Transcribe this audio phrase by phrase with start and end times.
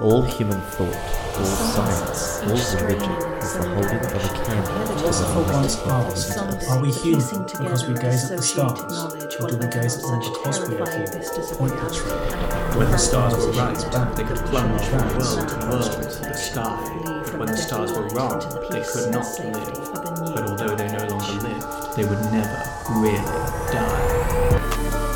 [0.00, 0.96] All human thought,
[1.38, 5.80] all science, all religion is the holding of a candle to the for light once
[5.80, 6.64] of ask, God.
[6.68, 9.04] are we human because we gaze at the stars?
[9.40, 11.22] Or do we gaze at them because we are human?
[11.56, 12.76] Pointless, really.
[12.76, 16.34] When the stars were right, back, They could plunge from world to world into the
[16.34, 18.40] sky, but when the stars were wrong,
[18.70, 20.34] they could not live.
[20.34, 23.63] But although they no longer lived, they would never really die.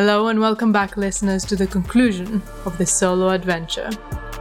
[0.00, 3.90] Hello and welcome back, listeners, to the conclusion of this solo adventure.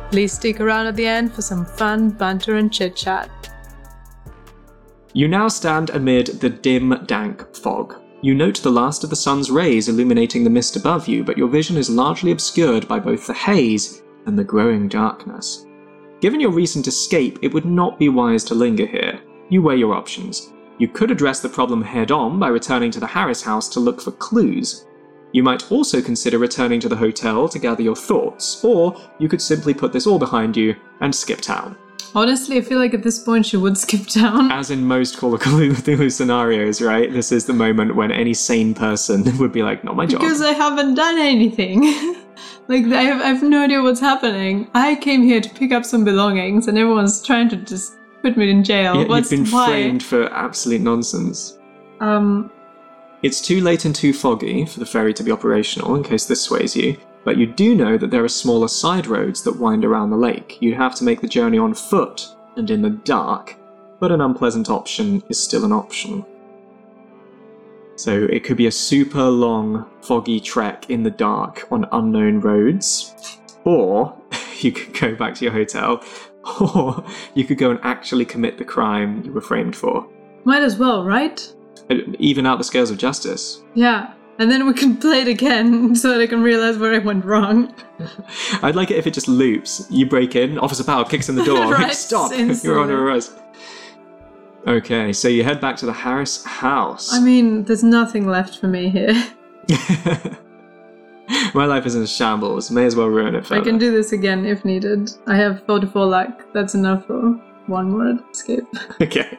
[0.09, 3.29] Please stick around at the end for some fun banter and chit chat.
[5.11, 7.95] You now stand amid the dim, dank fog.
[8.21, 11.49] You note the last of the sun's rays illuminating the mist above you, but your
[11.49, 15.65] vision is largely obscured by both the haze and the growing darkness.
[16.21, 19.19] Given your recent escape, it would not be wise to linger here.
[19.49, 20.53] You weigh your options.
[20.77, 23.99] You could address the problem head on by returning to the Harris house to look
[23.99, 24.85] for clues.
[25.31, 29.41] You might also consider returning to the hotel to gather your thoughts, or you could
[29.41, 31.77] simply put this all behind you and skip town.
[32.15, 34.51] Honestly, I feel like at this point she would skip town.
[34.51, 37.11] As in most Call of Cthulhu scenarios, right?
[37.13, 40.21] This is the moment when any sane person would be like, not my job.
[40.21, 41.81] Because I haven't done anything.
[42.67, 44.69] like, I have, I have no idea what's happening.
[44.73, 47.93] I came here to pick up some belongings, and everyone's trying to just
[48.23, 48.95] put me in jail.
[48.95, 49.67] Yeah, What's you've been why?
[49.67, 51.59] framed for absolute nonsense.
[51.99, 52.51] Um,
[53.21, 56.41] It's too late and too foggy for the ferry to be operational, in case this
[56.41, 60.09] sways you, but you do know that there are smaller side roads that wind around
[60.09, 60.57] the lake.
[60.61, 62.25] You'd have to make the journey on foot
[62.55, 63.57] and in the dark,
[63.99, 66.25] but an unpleasant option is still an option.
[67.97, 73.13] So it could be a super long, foggy trek in the dark on unknown roads,
[73.65, 74.17] or
[74.61, 76.01] you could go back to your hotel,
[76.73, 77.03] or
[77.33, 80.07] you could go and actually commit the crime you were framed for.
[80.45, 81.53] might as well, right?
[81.89, 83.63] Even out the scales of justice.
[83.73, 84.13] Yeah.
[84.37, 87.25] And then we can play it again so that I can realize where I went
[87.25, 87.73] wrong.
[88.61, 89.85] I'd like it if it just loops.
[89.89, 91.65] You break in, Officer Powell kicks in the door.
[91.65, 92.31] like, Right, Stop!
[92.63, 93.33] You're on arrest.
[94.67, 97.13] Okay, so you head back to the Harris house.
[97.13, 99.13] I mean, there's nothing left for me here.
[101.53, 102.71] My life is in shambles.
[102.71, 105.11] May as well ruin it I can do this again if needed.
[105.27, 106.45] I have 44 luck.
[106.53, 107.31] That's enough for
[107.67, 108.65] one more escape.
[109.01, 109.37] okay.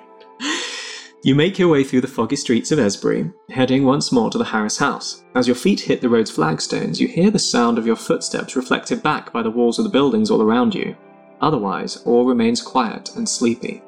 [1.22, 4.44] You make your way through the foggy streets of Esbury, heading once more to the
[4.44, 5.22] Harris house.
[5.34, 9.02] As your feet hit the road's flagstones, you hear the sound of your footsteps reflected
[9.02, 10.96] back by the walls of the buildings all around you.
[11.42, 13.82] Otherwise, all remains quiet and sleepy.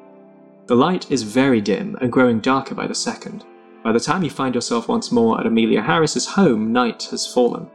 [0.67, 3.43] The light is very dim and growing darker by the second.
[3.83, 7.67] By the time you find yourself once more at Amelia Harris's home, night has fallen.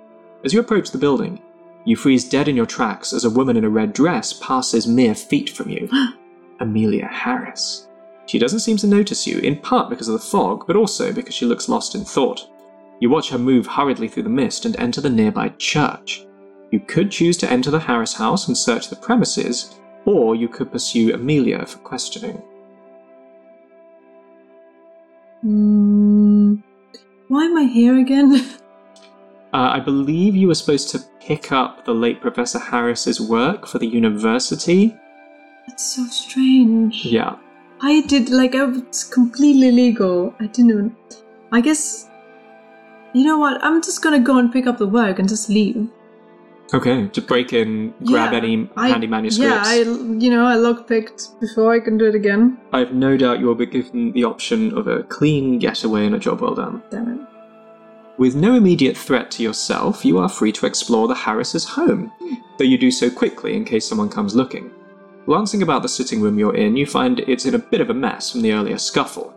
[0.45, 1.43] As you approach the building,
[1.85, 5.17] you freeze dead in your tracks as a woman in a red dress passes mere
[5.17, 5.89] feet from you.
[6.61, 7.88] Amelia Harris.
[8.29, 11.35] She doesn't seem to notice you, in part because of the fog, but also because
[11.35, 12.47] she looks lost in thought.
[13.01, 16.27] You watch her move hurriedly through the mist and enter the nearby church.
[16.71, 20.71] You could choose to enter the Harris house and search the premises, or you could
[20.71, 22.43] pursue Amelia for questioning.
[25.41, 26.57] Hmm.
[27.29, 28.47] Why am I here again?
[29.51, 33.79] Uh, I believe you were supposed to pick up the late Professor Harris's work for
[33.79, 34.95] the university.
[35.67, 37.07] That's so strange.
[37.07, 37.37] Yeah.
[37.81, 40.35] I did, like, I was completely legal.
[40.41, 40.97] I didn't even.
[41.53, 42.09] I guess.
[43.15, 43.63] You know what?
[43.65, 45.89] I'm just gonna go and pick up the work and just leave.
[46.75, 49.41] Okay, to break in, grab Yeah, any I- handy manuscripts.
[49.41, 49.77] Yeah, I,
[50.19, 52.59] you know, I lockpicked before I can do it again.
[52.75, 56.15] I have no doubt you will be given the option of a clean getaway and
[56.15, 56.83] a job well done.
[56.91, 57.21] Damn it.
[58.19, 62.13] With no immediate threat to yourself, you are free to explore the Harris's home,
[62.59, 64.71] though you do so quickly in case someone comes looking.
[65.29, 67.95] Glancing about the sitting room you're in, you find it's in a bit of a
[67.95, 69.35] mess from the earlier scuffle.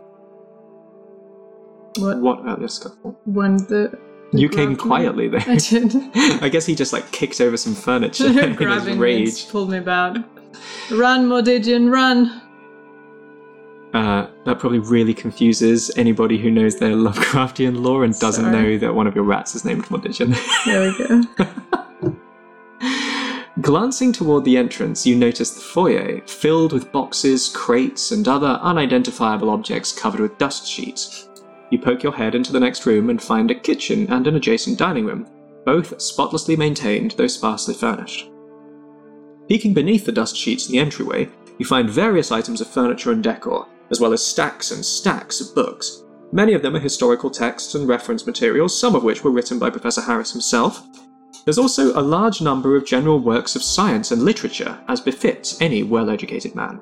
[1.98, 2.18] What?
[2.22, 3.20] What earlier scuffle?
[3.26, 3.98] When the.
[4.32, 5.44] the You came quietly there.
[5.46, 5.94] I did.
[6.42, 9.50] I guess he just like kicked over some furniture in his rage.
[9.50, 10.16] pulled me back.
[10.90, 12.40] Run, Mordigian, run!
[13.92, 18.56] Uh, that probably really confuses anybody who knows their Lovecraftian lore and doesn't Sorry.
[18.56, 20.34] know that one of your rats is named Mordigian.
[20.64, 21.81] There we go.
[23.62, 29.48] Glancing toward the entrance, you notice the foyer filled with boxes, crates, and other unidentifiable
[29.48, 31.28] objects covered with dust sheets.
[31.70, 34.80] You poke your head into the next room and find a kitchen and an adjacent
[34.80, 35.28] dining room,
[35.64, 38.28] both spotlessly maintained though sparsely furnished.
[39.48, 41.28] Peeking beneath the dust sheets in the entryway,
[41.58, 45.54] you find various items of furniture and decor, as well as stacks and stacks of
[45.54, 46.02] books.
[46.32, 49.70] Many of them are historical texts and reference materials, some of which were written by
[49.70, 50.82] Professor Harris himself.
[51.44, 55.82] There's also a large number of general works of science and literature, as befits any
[55.82, 56.80] well educated man.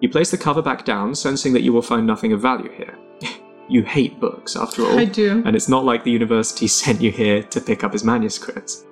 [0.00, 2.96] You place the cover back down, sensing that you will find nothing of value here.
[3.68, 4.98] you hate books, after all.
[4.98, 5.42] I do.
[5.44, 8.84] And it's not like the university sent you here to pick up his manuscripts.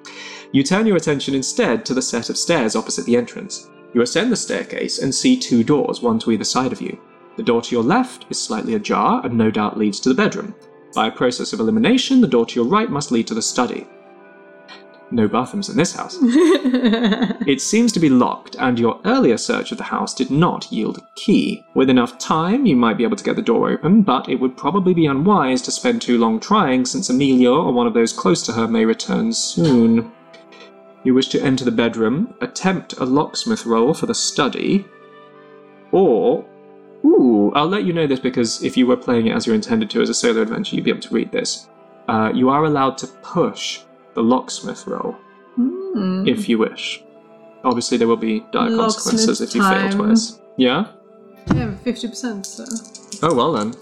[0.53, 3.69] You turn your attention instead to the set of stairs opposite the entrance.
[3.95, 6.99] You ascend the staircase and see two doors, one to either side of you.
[7.37, 10.55] The door to your left is slightly ajar and no doubt leads to the bedroom.
[10.95, 13.87] By a process of elimination, the door to your right must lead to the study.
[15.13, 16.17] No bathrooms in this house.
[16.23, 20.99] it seems to be locked, and your earlier search of the house did not yield
[20.99, 21.67] a key.
[21.75, 24.57] With enough time, you might be able to get the door open, but it would
[24.57, 28.41] probably be unwise to spend too long trying, since Amelia or one of those close
[28.47, 30.13] to her may return soon.
[31.03, 34.85] You wish to enter the bedroom, attempt a locksmith roll for the study,
[35.93, 36.45] or.
[37.03, 39.89] Ooh, I'll let you know this because if you were playing it as you intended
[39.91, 41.67] to as a solo adventure, you'd be able to read this.
[42.09, 43.81] Uh, you are allowed to push
[44.15, 45.17] the locksmith role,
[45.57, 46.27] Hmm.
[46.27, 47.03] if you wish.
[47.65, 50.41] Obviously, there will be dire Locksmith consequences if you fail twice.
[50.57, 50.87] Yeah?
[51.55, 52.47] Yeah, fifty percent.
[52.47, 52.65] So
[53.23, 53.75] Oh, well then.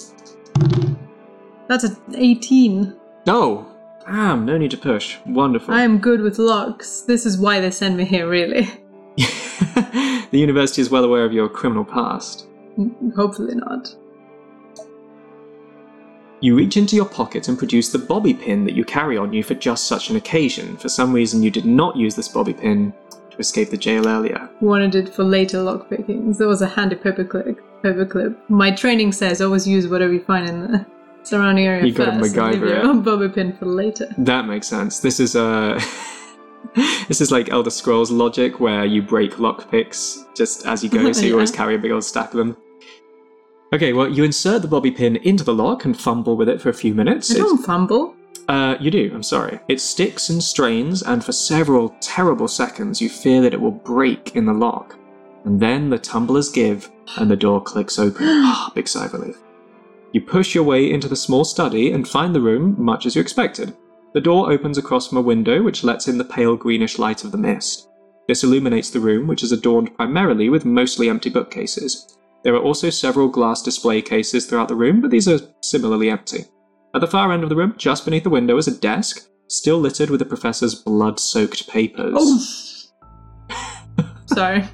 [1.68, 2.94] that's an eighteen.
[3.26, 3.66] No!
[4.06, 5.18] Damn, no need to push.
[5.26, 5.74] Wonderful.
[5.74, 7.02] I am good with locks.
[7.02, 8.62] This is why they send me here, really.
[9.16, 12.46] the university is well aware of your criminal past.
[13.16, 13.94] Hopefully not.
[16.40, 19.42] You reach into your pocket and produce the bobby pin that you carry on you
[19.42, 20.76] for just such an occasion.
[20.76, 22.92] For some reason, you did not use this bobby pin
[23.30, 24.48] to escape the jail earlier.
[24.60, 26.38] Wanted it for later lockpickings.
[26.38, 27.58] There was a handy paperclip.
[27.82, 28.36] Paperclip.
[28.48, 30.86] My training says always use whatever you find in the
[31.24, 32.36] surrounding area You gotta first.
[32.36, 34.08] and leave bobby pin for later.
[34.18, 35.00] That makes sense.
[35.00, 35.80] This is uh
[37.08, 41.24] This is like Elder Scrolls logic where you break lockpicks just as you go, so
[41.24, 42.56] you always carry a big old stack of them.
[43.72, 46.70] Okay, well, you insert the bobby pin into the lock and fumble with it for
[46.70, 47.30] a few minutes.
[47.34, 48.14] I don't fumble.
[48.48, 49.60] Uh, you do, I'm sorry.
[49.68, 54.34] It sticks and strains, and for several terrible seconds you fear that it will break
[54.34, 54.96] in the lock.
[55.44, 58.24] And then the tumblers give, and the door clicks open.
[58.26, 59.36] Ah, Big sigh of relief.
[60.12, 63.20] You push your way into the small study and find the room much as you
[63.20, 63.76] expected.
[64.14, 67.32] The door opens across from a window which lets in the pale greenish light of
[67.32, 67.90] the mist.
[68.26, 72.17] This illuminates the room, which is adorned primarily with mostly empty bookcases.
[72.48, 76.46] There are also several glass display cases throughout the room, but these are similarly empty.
[76.94, 79.76] At the far end of the room, just beneath the window, is a desk, still
[79.76, 82.90] littered with the professor's blood soaked papers.
[83.50, 84.06] Oh.
[84.28, 84.64] Sorry.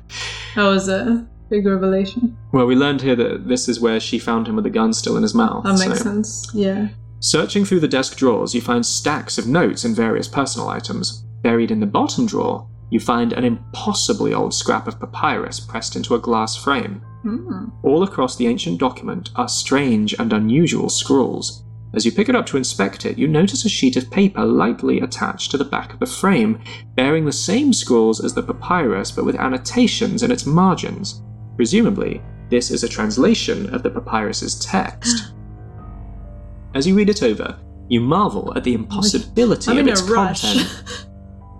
[0.55, 2.37] That was a big revelation.
[2.53, 5.17] Well, we learned here that this is where she found him with the gun still
[5.17, 5.65] in his mouth.
[5.65, 6.49] That makes so- sense.
[6.55, 6.91] Yeah.
[7.19, 11.25] Searching through the desk drawers, you find stacks of notes and various personal items.
[11.43, 16.15] Buried in the bottom drawer, you find an impossibly old scrap of papyrus pressed into
[16.15, 17.05] a glass frame.
[17.25, 17.69] Hmm.
[17.83, 21.65] All across the ancient document are strange and unusual scrawls.
[21.95, 25.01] As you pick it up to inspect it, you notice a sheet of paper lightly
[25.01, 26.61] attached to the back of the frame,
[26.97, 31.23] bearing the same scrawls as the papyrus but with annotations in its margins.
[31.57, 32.21] Presumably,
[32.51, 35.33] this is a translation of the papyrus's text.
[36.75, 37.59] As you read it over,
[37.89, 40.85] you marvel at the impossibility I'm of its content.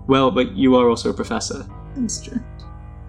[0.07, 2.39] Well, but you are also a professor That's true.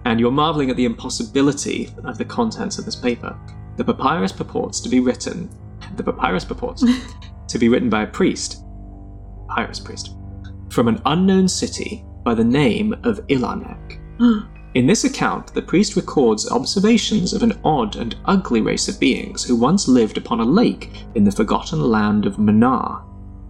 [0.06, 3.36] And you're marveling at the impossibility of the contents of this paper.
[3.76, 5.50] The papyrus purports to be written.
[5.96, 6.84] The papyrus purports
[7.48, 8.62] to be written by a priest,
[9.48, 10.14] papyrus priest,
[10.70, 14.00] from an unknown city by the name of Ilarnek.
[14.74, 19.42] In this account, the priest records observations of an odd and ugly race of beings
[19.42, 23.02] who once lived upon a lake in the forgotten land of Mnar.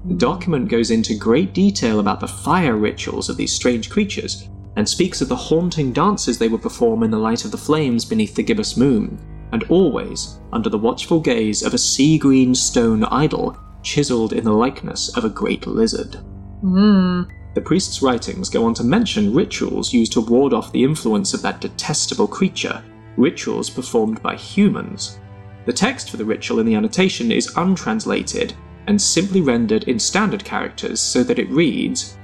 [0.07, 4.89] The document goes into great detail about the fire rituals of these strange creatures, and
[4.89, 8.35] speaks of the haunting dances they would perform in the light of the flames beneath
[8.35, 9.19] the gibbous moon,
[9.53, 14.53] and always under the watchful gaze of a sea green stone idol chiseled in the
[14.53, 16.17] likeness of a great lizard.
[16.61, 17.23] Hmm.
[17.55, 21.41] The priest's writings go on to mention rituals used to ward off the influence of
[21.43, 22.83] that detestable creature,
[23.17, 25.19] rituals performed by humans.
[25.65, 28.53] The text for the ritual in the annotation is untranslated
[28.89, 32.19] and simply rendered in standard characters so that it reads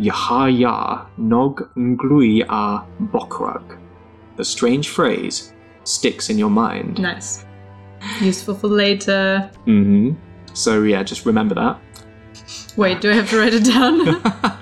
[0.00, 3.78] Yahaya Nog Nglui A Bokrug.
[4.36, 5.52] The strange phrase
[5.84, 6.98] sticks in your mind.
[6.98, 7.44] Nice.
[8.20, 9.50] Useful for later.
[9.66, 10.10] Mm hmm
[10.54, 11.78] So, yeah, just remember that.
[12.76, 14.56] Wait, do I have to write it down?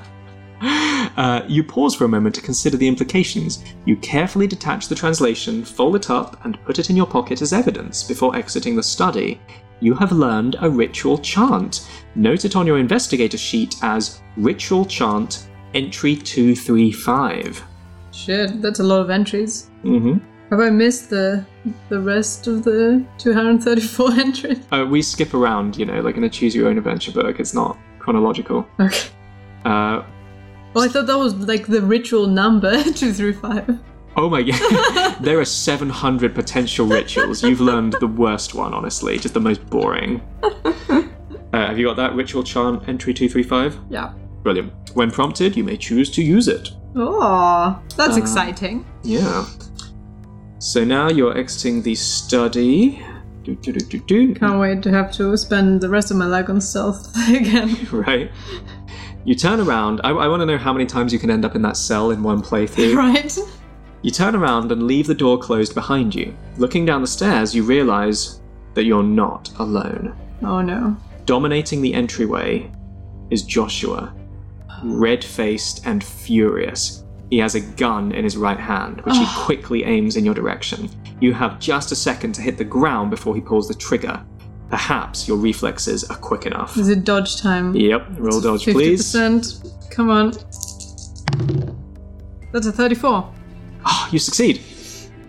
[1.19, 3.65] Uh, you pause for a moment to consider the implications.
[3.87, 7.53] You carefully detach the translation, fold it up, and put it in your pocket as
[7.53, 9.41] evidence before exiting the study.
[9.81, 11.89] You have learned a ritual chant.
[12.15, 17.63] Note it on your investigator sheet as Ritual Chant Entry 235.
[18.13, 19.71] Shit, that's a lot of entries.
[19.85, 20.19] Mm-hmm.
[20.51, 21.45] Have I missed the
[21.91, 24.59] the rest of the 234 entries?
[24.73, 27.39] Uh, we skip around, you know, like in a choose your own adventure book.
[27.39, 28.67] It's not chronological.
[28.81, 29.09] Okay.
[29.65, 30.03] Uh,
[30.77, 33.79] Oh, I thought that was like the ritual number 235.
[34.19, 35.17] Oh my god.
[35.23, 37.43] there are 700 potential rituals.
[37.43, 39.19] You've learned the worst one, honestly.
[39.19, 40.21] Just the most boring.
[41.51, 43.79] Uh, have you got that ritual charm entry 235?
[43.89, 44.13] Yeah.
[44.43, 44.71] Brilliant.
[44.93, 46.69] When prompted, you may choose to use it.
[46.95, 48.85] Oh, that's Uh, exciting.
[49.03, 49.47] Yeah.
[50.59, 53.03] So now you're exiting the study.
[53.45, 54.35] Do, do, do.
[54.35, 57.75] Can't wait to have to spend the rest of my life on stealth again.
[57.91, 58.31] Right.
[59.25, 60.03] You turn around.
[60.05, 62.11] I, I want to know how many times you can end up in that cell
[62.11, 62.95] in one playthrough.
[62.95, 63.39] right?
[64.03, 66.37] You turn around and leave the door closed behind you.
[66.57, 68.41] Looking down the stairs, you realize
[68.75, 70.17] that you're not alone.
[70.43, 70.97] Oh no.
[71.25, 72.71] Dominating the entryway
[73.31, 74.15] is Joshua,
[74.85, 77.05] red faced and furious.
[77.31, 80.89] He has a gun in his right hand, which he quickly aims in your direction.
[81.21, 84.25] You have just a second to hit the ground before he pulls the trigger.
[84.71, 86.77] Perhaps your reflexes are quick enough.
[86.77, 87.75] Is it dodge time?
[87.75, 89.13] Yep, roll dodge, please.
[89.13, 89.91] 50%.
[89.91, 90.31] Come on.
[92.53, 93.35] That's a 34.
[94.09, 94.63] Oh, you succeed.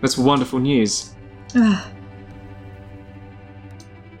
[0.00, 1.14] That's wonderful news.
[1.54, 1.90] Ah,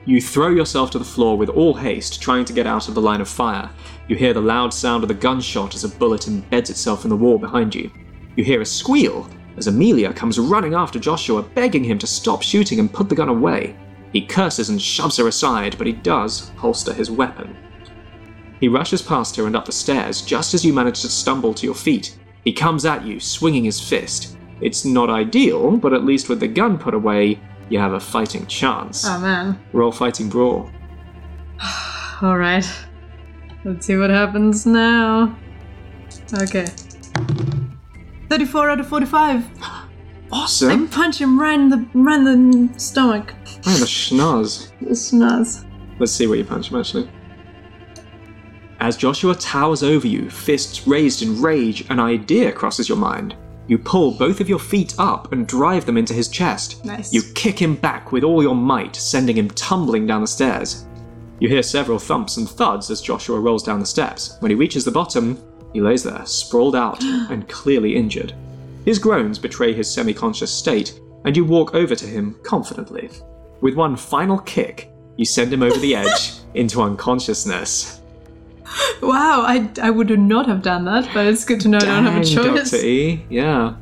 [0.04, 3.00] You throw yourself to the floor with all haste, trying to get out of the
[3.00, 3.70] line of fire.
[4.08, 7.16] You hear the loud sound of the gunshot as a bullet embeds itself in the
[7.16, 7.90] wall behind you.
[8.36, 12.80] You hear a squeal as Amelia comes running after Joshua, begging him to stop shooting
[12.80, 13.76] and put the gun away.
[14.12, 17.56] He curses and shoves her aside, but he does holster his weapon.
[18.60, 21.66] He rushes past her and up the stairs just as you manage to stumble to
[21.66, 22.18] your feet.
[22.44, 24.36] He comes at you, swinging his fist.
[24.60, 28.46] It's not ideal, but at least with the gun put away, you have a fighting
[28.46, 29.04] chance.
[29.06, 29.58] oh man.
[29.72, 30.70] Roll fighting brawl.
[32.22, 32.68] Alright.
[33.64, 35.36] Let's see what happens now.
[36.42, 36.66] Okay.
[38.28, 39.44] 34 out of 45.
[39.62, 39.86] I
[40.32, 40.86] Awesome!
[40.88, 43.34] punch him right in the, right in the stomach.
[43.66, 44.70] Oh, the schnoz.
[44.80, 45.64] The schnoz.
[45.98, 47.10] Let's see where you punch him actually.
[48.78, 53.36] As Joshua towers over you, fists raised in rage, an idea crosses your mind.
[53.70, 56.84] You pull both of your feet up and drive them into his chest.
[56.84, 57.12] Nice.
[57.12, 60.86] You kick him back with all your might, sending him tumbling down the stairs.
[61.38, 64.36] You hear several thumps and thuds as Joshua rolls down the steps.
[64.40, 65.40] When he reaches the bottom,
[65.72, 68.34] he lays there, sprawled out and clearly injured.
[68.84, 73.08] His groans betray his semi conscious state, and you walk over to him confidently.
[73.60, 77.99] With one final kick, you send him over the edge into unconsciousness.
[79.02, 82.04] Wow, I, I would not have done that, but it's good to know I don't
[82.04, 82.70] have a choice.
[82.70, 82.84] Dr.
[82.84, 83.74] E, yeah.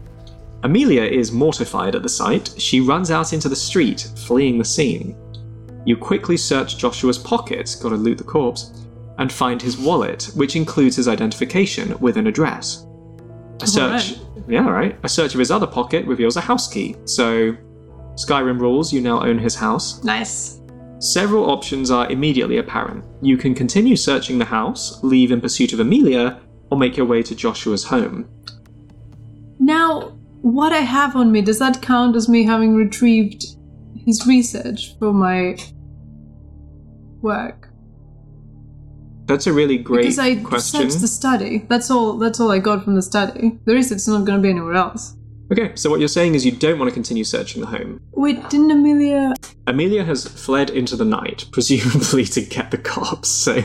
[0.62, 2.54] Amelia is mortified at the sight.
[2.59, 5.16] She runs out into the street, fleeing the scene.
[5.85, 8.87] You quickly search Joshua's pockets, gotta loot the corpse,
[9.18, 12.87] and find his wallet, which includes his identification with an address.
[13.61, 14.14] A search,
[14.49, 14.99] yeah, right.
[15.02, 16.97] A search of his other pocket reveals a house key.
[17.04, 17.57] So,
[18.14, 20.02] Skyrim rules, you now own his house.
[20.04, 20.61] Nice.
[21.00, 23.05] Several options are immediately apparent.
[23.23, 26.40] You can continue searching the house, leave in pursuit of Amelia,
[26.71, 28.28] or make your way to Joshua's home.
[29.61, 33.45] Now, what I have on me, does that count as me having retrieved
[34.05, 35.57] his research for my
[37.21, 37.69] work?
[39.26, 40.35] That's a really great question.
[40.37, 40.90] because I question.
[40.90, 41.59] searched the study.
[41.69, 42.17] That's all.
[42.17, 43.59] That's all I got from the study.
[43.67, 45.17] The research's not going to be anywhere else.
[45.50, 48.00] Okay, so what you're saying is you don't want to continue searching the home.
[48.12, 49.33] Wait, didn't Amelia?
[49.67, 53.61] Amelia has fled into the night, presumably to get the cops, so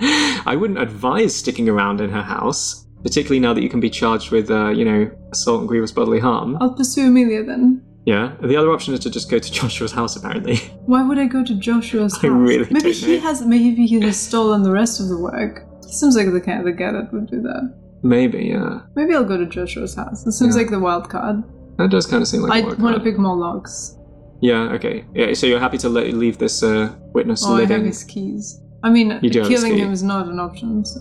[0.00, 4.30] I wouldn't advise sticking around in her house, particularly now that you can be charged
[4.32, 6.56] with, uh, you know, assault and grievous bodily harm.
[6.60, 7.82] I'll pursue Amelia then.
[8.06, 10.56] Yeah, the other option is to just go to Joshua's house, apparently.
[10.86, 12.24] Why would I go to Joshua's house?
[12.24, 13.20] I really maybe don't he know.
[13.22, 13.42] has.
[13.46, 15.66] Maybe he has stolen the rest of the work.
[15.86, 17.79] He seems like the kind of the guy that would do that.
[18.02, 18.80] Maybe, yeah.
[18.96, 20.26] Maybe I'll go to Joshua's house.
[20.26, 20.62] It seems Yeah.
[20.62, 21.42] like the wild card.
[21.78, 23.96] That does kind of seem like I want to pick more logs.
[24.40, 25.04] Yeah, okay.
[25.14, 28.60] Yeah, so you're happy to let, leave this uh, witness Oh, I have his keys.
[28.82, 30.84] I mean, You do killing him is not an option.
[30.84, 31.00] So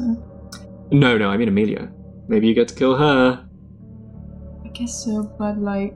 [0.91, 1.89] No, no, I mean Amelia.
[2.27, 3.45] Maybe you get to kill her.
[4.65, 5.23] I guess so.
[5.39, 5.95] But like,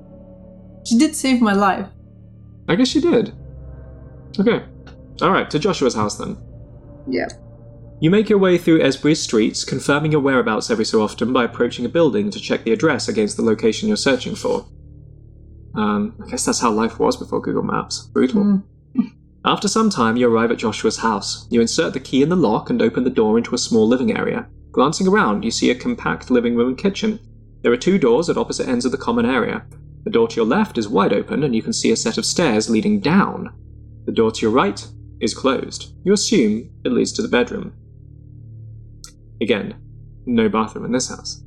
[0.86, 1.88] she did save my life.
[2.70, 3.34] I guess she did.
[4.40, 4.64] Okay.
[5.22, 6.38] Alright, to Joshua's house then.
[7.10, 7.28] Yeah.
[8.00, 11.86] You make your way through Esbury's streets, confirming your whereabouts every so often by approaching
[11.86, 14.66] a building to check the address against the location you're searching for.
[15.76, 18.08] Um, I guess that's how life was before Google Maps.
[18.08, 18.44] Brutal.
[18.44, 18.64] Mm.
[19.46, 21.48] After some time, you arrive at Joshua's house.
[21.50, 24.16] You insert the key in the lock and open the door into a small living
[24.16, 24.48] area.
[24.72, 27.20] Glancing around, you see a compact living room and kitchen.
[27.62, 29.66] There are two doors at opposite ends of the common area.
[30.04, 32.26] The door to your left is wide open, and you can see a set of
[32.26, 33.54] stairs leading down.
[34.06, 34.86] The door to your right
[35.20, 35.94] is closed.
[36.04, 37.74] You assume it leads to the bedroom.
[39.44, 39.76] Again,
[40.26, 41.44] no bathroom in this house.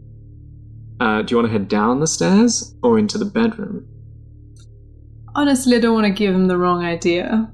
[1.01, 3.89] Uh, do you want to head down the stairs or into the bedroom?
[5.35, 7.51] Honestly, I don't want to give him the wrong idea.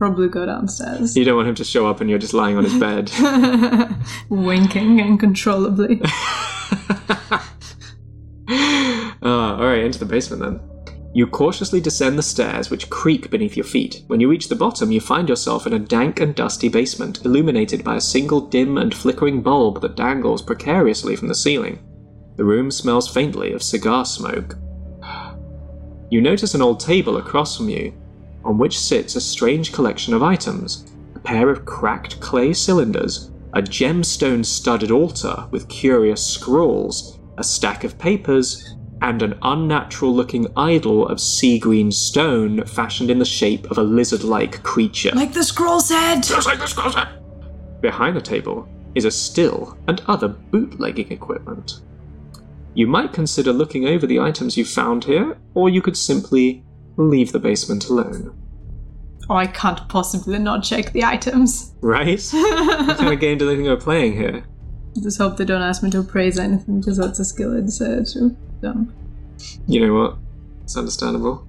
[0.00, 1.16] Probably go downstairs.
[1.16, 3.12] You don't want him to show up and you're just lying on his bed.
[4.28, 6.00] Winking uncontrollably.
[9.26, 10.60] Ah, alright, into the basement then.
[11.14, 14.02] You cautiously descend the stairs, which creak beneath your feet.
[14.08, 17.84] When you reach the bottom, you find yourself in a dank and dusty basement, illuminated
[17.84, 21.78] by a single dim and flickering bulb that dangles precariously from the ceiling.
[22.34, 24.56] The room smells faintly of cigar smoke.
[26.10, 27.94] You notice an old table across from you,
[28.44, 33.62] on which sits a strange collection of items a pair of cracked clay cylinders, a
[33.62, 41.06] gemstone studded altar with curious scrolls, a stack of papers, and an unnatural looking idol
[41.06, 45.10] of sea green stone fashioned in the shape of a lizard like creature.
[45.14, 46.22] like the scroll said!
[46.22, 47.08] Just like the scroll said.
[47.82, 51.82] Behind the table is a still and other bootlegging equipment.
[52.72, 56.64] You might consider looking over the items you found here, or you could simply
[56.96, 58.34] leave the basement alone.
[59.28, 61.74] Oh, I can't possibly not check the items.
[61.82, 62.26] Right?
[62.32, 64.44] what kind of game do they think we're playing here?
[65.02, 68.02] Just hope they don't ask me to appraise anything because that's a skill I'd say
[68.64, 68.94] them.
[69.66, 70.16] You know what?
[70.64, 71.46] It's understandable.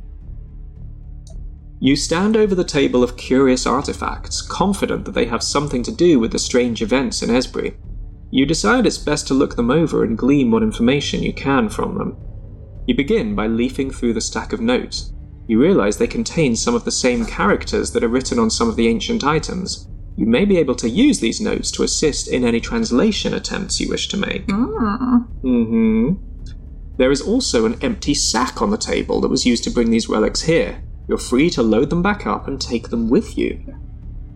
[1.79, 6.19] You stand over the table of curious artifacts, confident that they have something to do
[6.19, 7.75] with the strange events in Esbury.
[8.31, 11.97] You decide it's best to look them over and glean what information you can from
[11.97, 12.17] them.
[12.87, 15.13] You begin by leafing through the stack of notes.
[15.47, 18.75] You realize they contain some of the same characters that are written on some of
[18.75, 19.87] the ancient items.
[20.17, 23.89] You may be able to use these notes to assist in any translation attempts you
[23.89, 24.47] wish to make.
[24.47, 25.27] Mm.
[25.41, 26.13] hmm
[26.97, 30.07] There is also an empty sack on the table that was used to bring these
[30.07, 30.81] relics here.
[31.07, 33.61] You're free to load them back up and take them with you.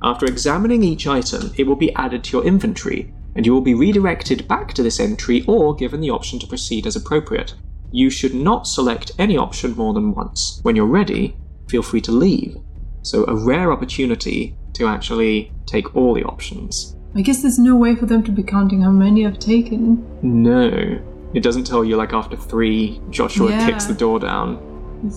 [0.03, 3.73] After examining each item, it will be added to your inventory, and you will be
[3.73, 7.53] redirected back to this entry or given the option to proceed as appropriate.
[7.91, 10.59] You should not select any option more than once.
[10.63, 11.35] When you're ready,
[11.69, 12.57] feel free to leave.
[13.01, 16.95] So, a rare opportunity to actually take all the options.
[17.15, 20.05] I guess there's no way for them to be counting how many I've taken.
[20.21, 21.01] No.
[21.33, 23.65] It doesn't tell you, like, after three, Joshua Yeah.
[23.65, 24.57] kicks the door down.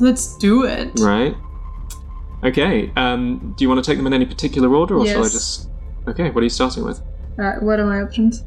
[0.01, 0.90] Let's do it.
[1.01, 1.35] Right.
[2.44, 2.92] Okay.
[2.96, 5.68] Um, do you want to take them in any particular order, or shall I just?
[6.09, 6.31] Okay.
[6.31, 7.01] What are you starting with?
[7.38, 8.44] Alright, what are my options?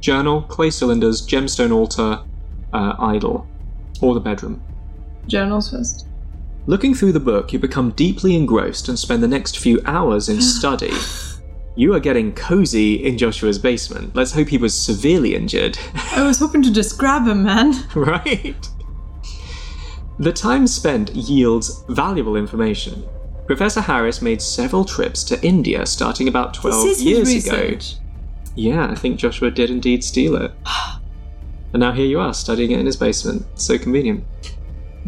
[0.00, 2.20] Journal, clay cylinders, gemstone altar,
[2.72, 3.46] uh, idol,
[4.00, 4.62] or the bedroom.
[5.26, 6.06] Journals first.
[6.66, 10.40] Looking through the book, you become deeply engrossed and spend the next few hours in
[10.58, 10.92] study.
[11.76, 14.14] You are getting cozy in Joshua's basement.
[14.14, 15.76] Let's hope he was severely injured.
[16.12, 17.74] I was hoping to just grab him, man.
[17.94, 18.68] right?
[20.20, 23.04] The time spent yields valuable information.
[23.46, 27.78] Professor Harris made several trips to India starting about 12 this is years his ago.
[28.54, 30.52] Yeah, I think Joshua did indeed steal it.
[31.72, 33.44] and now here you are, studying it in his basement.
[33.56, 34.24] So convenient.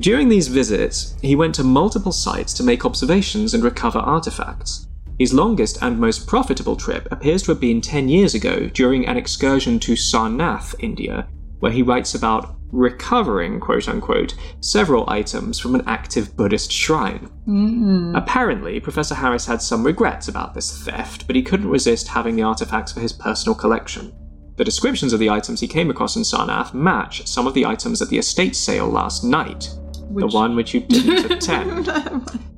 [0.01, 4.86] During these visits, he went to multiple sites to make observations and recover artifacts.
[5.19, 9.17] His longest and most profitable trip appears to have been 10 years ago during an
[9.17, 11.27] excursion to Sarnath, India,
[11.61, 17.31] where he writes about recovering, quote unquote, several items from an active Buddhist shrine.
[18.15, 22.43] Apparently, Professor Harris had some regrets about this theft, but he couldn't resist having the
[22.43, 24.13] artifacts for his personal collection.
[24.57, 28.03] The descriptions of the items he came across in Sarnath match some of the items
[28.03, 29.71] at the estate sale last night.
[30.11, 31.91] The one which you didn't attend.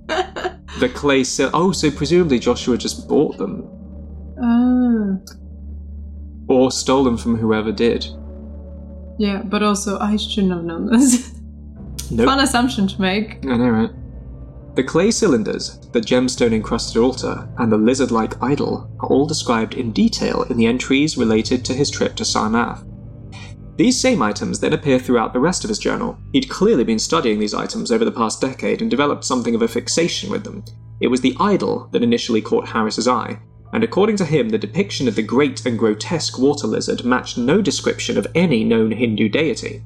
[0.81, 3.69] The clay sil- Oh, so presumably Joshua just bought them.
[4.41, 5.19] Oh.
[6.49, 8.07] Or stole them from whoever did.
[9.19, 11.35] Yeah, but also I shouldn't have known this.
[12.11, 12.25] Nope.
[12.27, 13.45] Fun assumption to make.
[13.45, 13.91] I know, right?
[14.77, 19.75] The clay cylinders, the gemstone encrusted altar, and the lizard like idol are all described
[19.75, 22.83] in detail in the entries related to his trip to Sarnath.
[23.79, 26.19] These same items then appear throughout the rest of his journal.
[26.33, 29.69] He'd clearly been studying these items over the past decade and developed something of a
[29.69, 30.65] fixation with them.
[31.01, 33.39] It was the idol that initially caught Harris's eye,
[33.73, 37.63] and according to him, the depiction of the great and grotesque water lizard matched no
[37.63, 39.85] description of any known Hindu deity.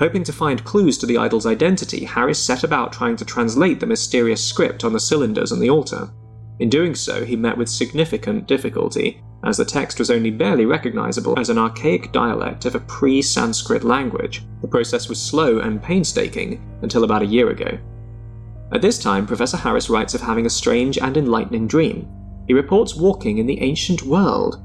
[0.00, 3.86] Hoping to find clues to the idol's identity, Harris set about trying to translate the
[3.86, 6.10] mysterious script on the cylinders and the altar.
[6.58, 11.38] In doing so, he met with significant difficulty, as the text was only barely recognizable
[11.38, 14.44] as an archaic dialect of a pre Sanskrit language.
[14.60, 17.78] The process was slow and painstaking until about a year ago.
[18.72, 22.08] At this time, Professor Harris writes of having a strange and enlightening dream.
[22.46, 24.64] He reports walking in the ancient world.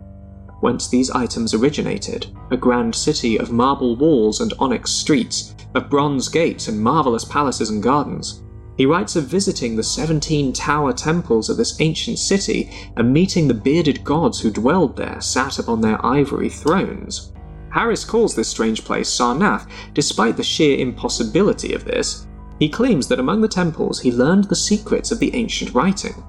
[0.61, 6.29] whence these items originated a grand city of marble walls and onyx streets, of bronze
[6.29, 8.41] gates and marvelous palaces and gardens.
[8.75, 13.53] He writes of visiting the 17 tower temples of this ancient city and meeting the
[13.53, 17.31] bearded gods who dwelled there, sat upon their ivory thrones.
[17.69, 22.27] Harris calls this strange place Sarnath, despite the sheer impossibility of this.
[22.59, 26.23] He claims that among the temples he learned the secrets of the ancient writing.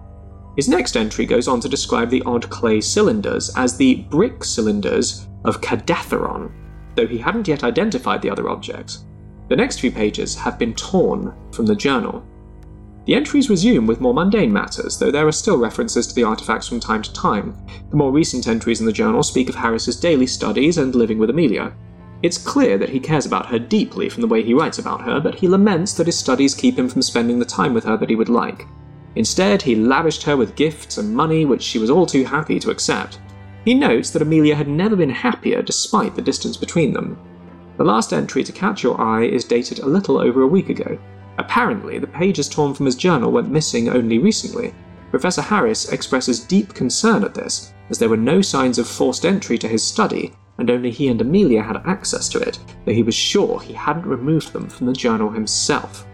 [0.56, 5.26] His next entry goes on to describe the odd clay cylinders as the brick cylinders
[5.44, 6.52] of Kadatheron,
[6.94, 9.04] though he hadn't yet identified the other objects.
[9.48, 12.24] The next few pages have been torn from the journal.
[13.06, 16.68] The entries resume with more mundane matters, though there are still references to the artifacts
[16.68, 17.54] from time to time.
[17.90, 21.28] The more recent entries in the journal speak of Harris's daily studies and living with
[21.28, 21.74] Amelia.
[22.22, 25.20] It's clear that he cares about her deeply from the way he writes about her,
[25.20, 28.08] but he laments that his studies keep him from spending the time with her that
[28.08, 28.66] he would like.
[29.16, 32.70] Instead, he lavished her with gifts and money which she was all too happy to
[32.70, 33.20] accept.
[33.66, 37.18] He notes that Amelia had never been happier despite the distance between them.
[37.76, 40.98] The last entry to catch your eye is dated a little over a week ago.
[41.44, 44.74] Apparently, the pages torn from his journal went missing only recently.
[45.10, 49.58] Professor Harris expresses deep concern at this, as there were no signs of forced entry
[49.58, 53.14] to his study, and only he and Amelia had access to it, though he was
[53.14, 56.06] sure he hadn't removed them from the journal himself.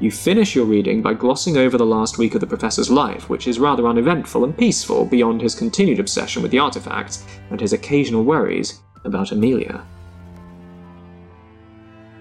[0.00, 3.46] You finish your reading by glossing over the last week of the professor's life, which
[3.46, 8.24] is rather uneventful and peaceful beyond his continued obsession with the artifacts and his occasional
[8.24, 9.84] worries about Amelia.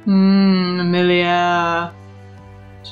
[0.04, 1.94] Hmm, Amelia.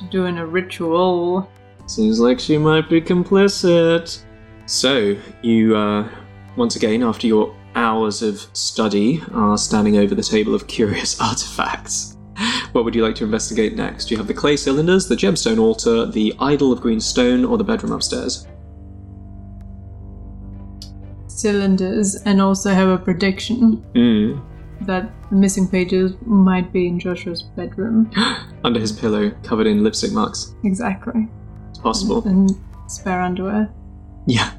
[0.10, 1.50] Doing a ritual.
[1.86, 4.24] Seems like she might be complicit.
[4.66, 6.10] So, you, uh,
[6.56, 12.18] once again, after your hours of study, are standing over the table of curious artifacts.
[12.74, 14.12] What would you like to investigate next?
[14.12, 17.64] You have the clay cylinders, the gemstone altar, the idol of green stone, or the
[17.64, 18.46] bedroom upstairs.
[21.28, 24.40] Cylinders, and also have a prediction Hmm.
[24.82, 28.12] That the missing pages might be in Joshua's bedroom.
[28.64, 30.56] Under his pillow, covered in lipstick marks.
[30.64, 31.28] Exactly.
[31.70, 32.28] It's possible.
[32.28, 32.52] And
[32.88, 33.70] spare underwear.
[34.28, 34.52] Yeah.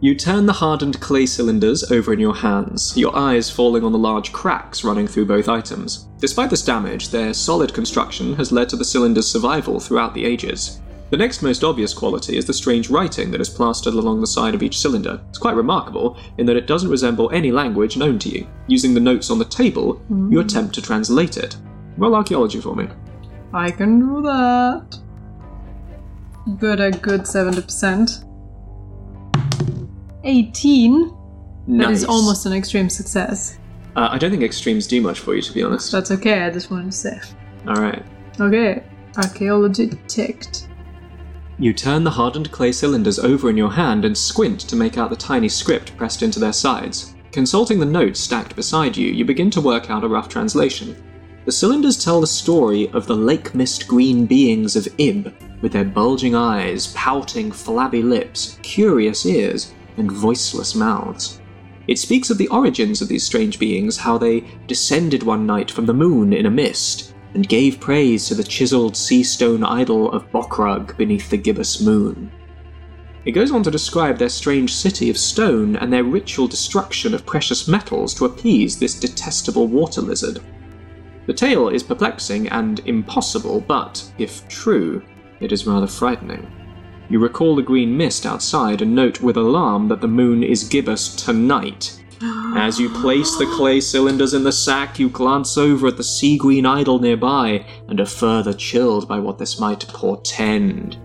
[0.00, 3.98] You turn the hardened clay cylinders over in your hands, your eyes falling on the
[3.98, 6.06] large cracks running through both items.
[6.18, 10.80] Despite this damage, their solid construction has led to the cylinder's survival throughout the ages.
[11.10, 14.54] The next most obvious quality is the strange writing that is plastered along the side
[14.54, 15.20] of each cylinder.
[15.30, 18.46] It's quite remarkable in that it doesn't resemble any language known to you.
[18.66, 21.56] Using the notes on the table, you attempt to translate it.
[21.96, 22.88] Roll archaeology for me.
[23.54, 24.98] I can do that.
[26.58, 28.24] Good, a good 70%.
[30.24, 31.14] 18.
[31.68, 32.04] That is Nice.
[32.04, 33.58] almost an extreme success.
[33.96, 35.90] Uh, I don't think extremes do much for you, to be honest.
[35.90, 37.20] That's okay, I just wanted to say.
[37.66, 38.04] Alright.
[38.40, 38.82] Okay,
[39.16, 40.67] archaeology ticked.
[41.60, 45.10] You turn the hardened clay cylinders over in your hand and squint to make out
[45.10, 47.16] the tiny script pressed into their sides.
[47.32, 50.96] Consulting the notes stacked beside you, you begin to work out a rough translation.
[51.46, 55.84] The cylinders tell the story of the lake mist green beings of Ib, with their
[55.84, 61.40] bulging eyes, pouting, flabby lips, curious ears, and voiceless mouths.
[61.88, 65.86] It speaks of the origins of these strange beings, how they descended one night from
[65.86, 70.30] the moon in a mist, and gave praise to the chiseled sea stone idol of
[70.30, 72.30] Bokrug beneath the gibbous moon.
[73.24, 77.26] It goes on to describe their strange city of stone and their ritual destruction of
[77.26, 80.40] precious metals to appease this detestable water lizard.
[81.26, 85.02] The tale is perplexing and impossible, but, if true,
[85.40, 86.50] it is rather frightening.
[87.10, 91.14] You recall the green mist outside and note with alarm that the moon is gibbous
[91.14, 91.97] tonight.
[92.20, 96.36] As you place the clay cylinders in the sack, you glance over at the sea
[96.36, 100.98] green idol nearby and are further chilled by what this might portend.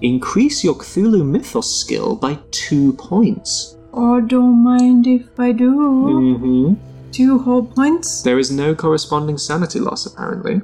[0.00, 3.76] Increase your Cthulhu Mythos skill by two points.
[3.92, 5.74] Oh, don't mind if I do.
[5.74, 7.10] Mm-hmm.
[7.10, 8.22] Two whole points?
[8.22, 10.60] There is no corresponding sanity loss, apparently.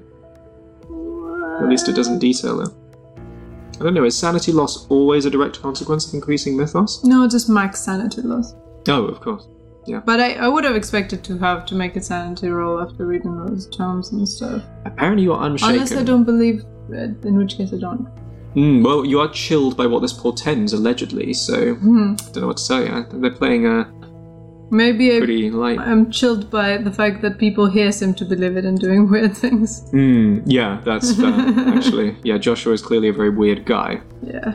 [1.60, 2.68] At least it doesn't detail it.
[3.80, 7.02] I don't know, is sanity loss always a direct consequence of increasing mythos?
[7.02, 8.54] No, just max sanity loss.
[8.88, 9.48] Oh, of course.
[10.04, 13.36] But I, I would have expected to have to make a sanity roll after reading
[13.46, 14.62] those terms and stuff.
[14.84, 15.74] Apparently you're unshaken.
[15.74, 18.08] Unless I don't believe it, in which case I don't.
[18.54, 22.14] Mm, well, you are chilled by what this portends, allegedly, so Hmm.
[22.20, 22.88] I don't know what to say.
[22.88, 23.90] I they're playing a
[24.70, 25.78] Maybe I, pretty light.
[25.78, 29.36] I'm chilled by the fact that people here seem to believe it and doing weird
[29.36, 29.82] things.
[29.92, 31.32] Mm, yeah, that's fair,
[31.76, 32.16] actually.
[32.22, 34.00] Yeah, Joshua is clearly a very weird guy.
[34.22, 34.54] Yeah.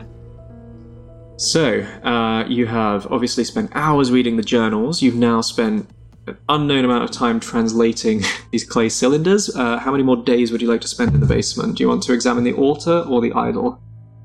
[1.40, 5.00] So, uh, you have obviously spent hours reading the journals.
[5.00, 5.88] You've now spent
[6.26, 9.48] an unknown amount of time translating these clay cylinders.
[9.56, 11.78] Uh, how many more days would you like to spend in the basement?
[11.78, 13.82] Do you want to examine the altar or the idol?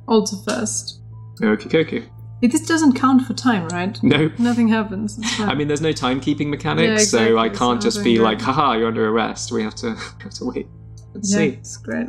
[0.09, 1.01] Altar first.
[1.39, 2.09] Okie dokie.
[2.41, 3.97] This doesn't count for time, right?
[4.03, 4.29] No.
[4.37, 5.17] Nothing happens.
[5.39, 8.73] I mean, there's no timekeeping mechanics, Yeah, so I can't so just be like, haha,
[8.73, 9.53] you're under arrest.
[9.53, 10.67] We have to, we have to wait.
[11.13, 11.47] Let's yeah, see.
[11.47, 12.07] it's great.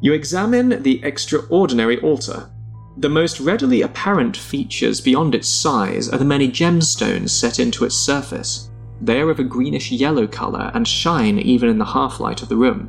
[0.00, 2.50] You examine the extraordinary altar.
[2.98, 7.94] The most readily apparent features beyond its size are the many gemstones set into its
[7.94, 8.70] surface.
[9.02, 12.48] They are of a greenish yellow colour and shine even in the half light of
[12.48, 12.88] the room.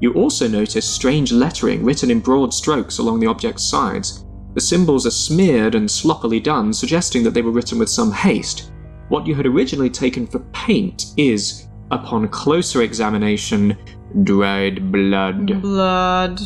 [0.00, 4.24] You also notice strange lettering written in broad strokes along the object's sides.
[4.54, 8.72] The symbols are smeared and sloppily done, suggesting that they were written with some haste.
[9.08, 13.76] What you had originally taken for paint is, upon closer examination,
[14.24, 15.62] dried blood.
[15.62, 16.40] Blood.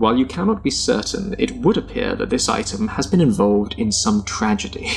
[0.00, 3.92] While you cannot be certain, it would appear that this item has been involved in
[3.92, 4.88] some tragedy.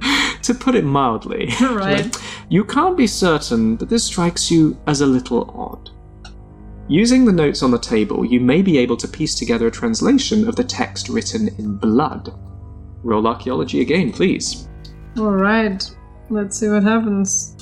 [0.42, 2.16] to put it mildly, Right.
[2.48, 5.90] you can't be certain, but this strikes you as a little odd.
[6.86, 10.46] Using the notes on the table, you may be able to piece together a translation
[10.46, 12.32] of the text written in blood.
[13.02, 14.68] Roll archaeology again, please.
[15.18, 15.90] Alright.
[16.30, 17.56] Let's see what happens.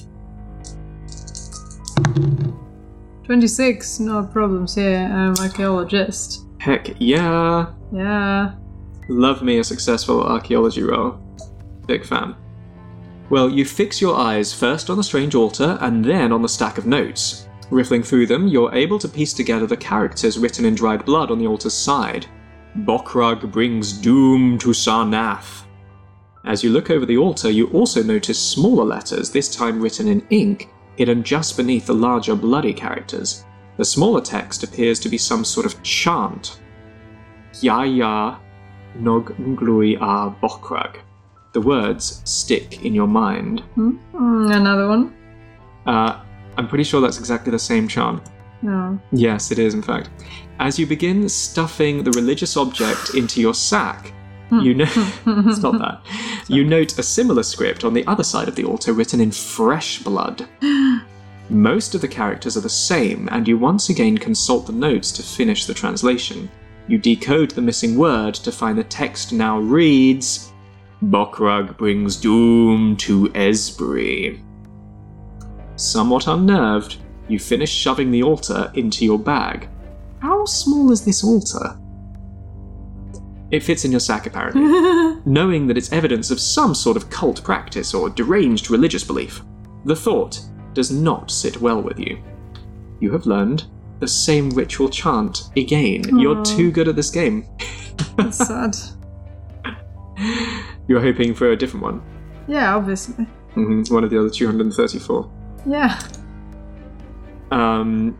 [3.24, 5.08] 26, no problems here.
[5.10, 6.46] I'm archaeologist.
[6.58, 7.72] Heck yeah!
[7.92, 8.54] Yeah.
[9.08, 11.18] Love me a successful archaeology roll.
[11.86, 12.36] Big fan.
[13.30, 16.76] Well, you fix your eyes first on the strange altar and then on the stack
[16.76, 17.48] of notes.
[17.70, 21.38] Riffling through them, you're able to piece together the characters written in dried blood on
[21.38, 22.26] the altar's side.
[22.78, 25.64] Bokrug brings doom to Sarnath.
[26.44, 30.26] As you look over the altar, you also notice smaller letters, this time written in
[30.28, 33.44] ink, hidden just beneath the larger bloody characters.
[33.76, 36.60] The smaller text appears to be some sort of chant.
[37.60, 38.38] Ya ya
[38.96, 40.96] Nog Nglui A Bokrug.
[41.52, 43.62] The words stick in your mind.
[43.76, 45.14] Mm, another one?
[45.86, 46.20] Uh,
[46.56, 48.22] I'm pretty sure that's exactly the same chant.
[48.62, 48.98] No.
[49.12, 50.10] Yes, it is, in fact.
[50.58, 54.12] As you begin stuffing the religious object into your sack,
[54.50, 54.60] Hmm.
[54.60, 55.30] you know hmm.
[55.40, 55.48] hmm.
[55.48, 56.02] it's not that.
[56.48, 60.02] You note a similar script on the other side of the altar written in fresh
[60.02, 60.46] blood.
[61.48, 65.22] Most of the characters are the same, and you once again consult the notes to
[65.22, 66.50] finish the translation.
[66.86, 70.52] You decode the missing word to find the text now reads
[71.02, 74.42] Bokrug brings doom to Esbury.
[75.76, 79.68] Somewhat unnerved, you finish shoving the altar into your bag.
[80.20, 81.78] How small is this altar?
[83.54, 84.62] It fits in your sack, apparently,
[85.24, 89.42] knowing that it's evidence of some sort of cult practice or deranged religious belief.
[89.84, 90.40] The thought
[90.72, 92.20] does not sit well with you.
[92.98, 93.66] You have learned
[94.00, 96.18] the same ritual chant again.
[96.18, 97.46] You're too good at this game.
[98.16, 98.74] That's sad.
[100.88, 102.02] You're hoping for a different one.
[102.48, 103.24] Yeah, obviously.
[103.54, 105.30] hmm One of the other 234.
[105.64, 106.00] Yeah.
[107.52, 108.18] Um,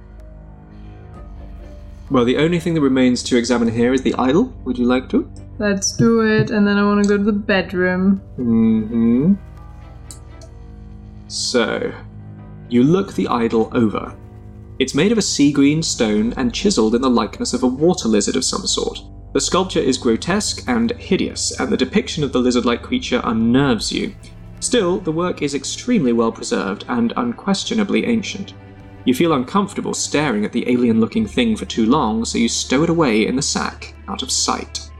[2.14, 4.44] well, the only thing that remains to examine here is the idol.
[4.64, 5.28] Would you like to?
[5.58, 8.18] Let's do it, and then I want to go to the bedroom.
[8.36, 9.34] hmm
[11.26, 11.92] So,
[12.68, 14.16] you look the idol over.
[14.78, 18.06] It's made of a sea green stone and chiseled in the likeness of a water
[18.06, 19.00] lizard of some sort.
[19.32, 23.90] The sculpture is grotesque and hideous, and the depiction of the lizard like creature unnerves
[23.90, 24.14] you.
[24.60, 28.54] Still, the work is extremely well preserved and unquestionably ancient.
[29.04, 32.82] You feel uncomfortable staring at the alien looking thing for too long, so you stow
[32.82, 34.90] it away in the sack, out of sight.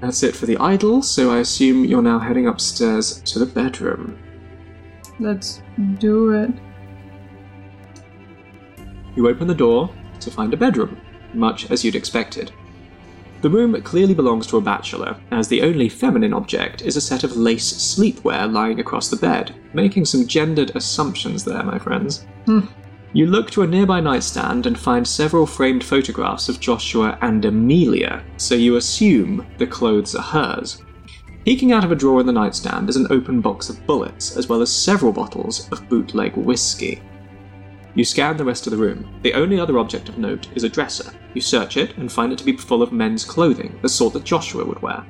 [0.00, 4.18] That's it for the idol, so I assume you're now heading upstairs to the bedroom.
[5.18, 5.60] Let's
[5.98, 6.50] do it.
[9.16, 11.00] You open the door to find a bedroom,
[11.34, 12.52] much as you'd expected.
[13.40, 17.22] The room clearly belongs to a bachelor, as the only feminine object is a set
[17.22, 22.26] of lace sleepwear lying across the bed, making some gendered assumptions there, my friends.
[22.46, 22.60] Hmm.
[23.12, 28.24] You look to a nearby nightstand and find several framed photographs of Joshua and Amelia,
[28.36, 30.82] so you assume the clothes are hers.
[31.44, 34.48] Peeking out of a drawer in the nightstand is an open box of bullets, as
[34.48, 37.00] well as several bottles of bootleg whiskey.
[37.98, 39.12] You scan the rest of the room.
[39.22, 41.10] The only other object of note is a dresser.
[41.34, 44.22] You search it and find it to be full of men's clothing, the sort that
[44.22, 45.04] Joshua would wear.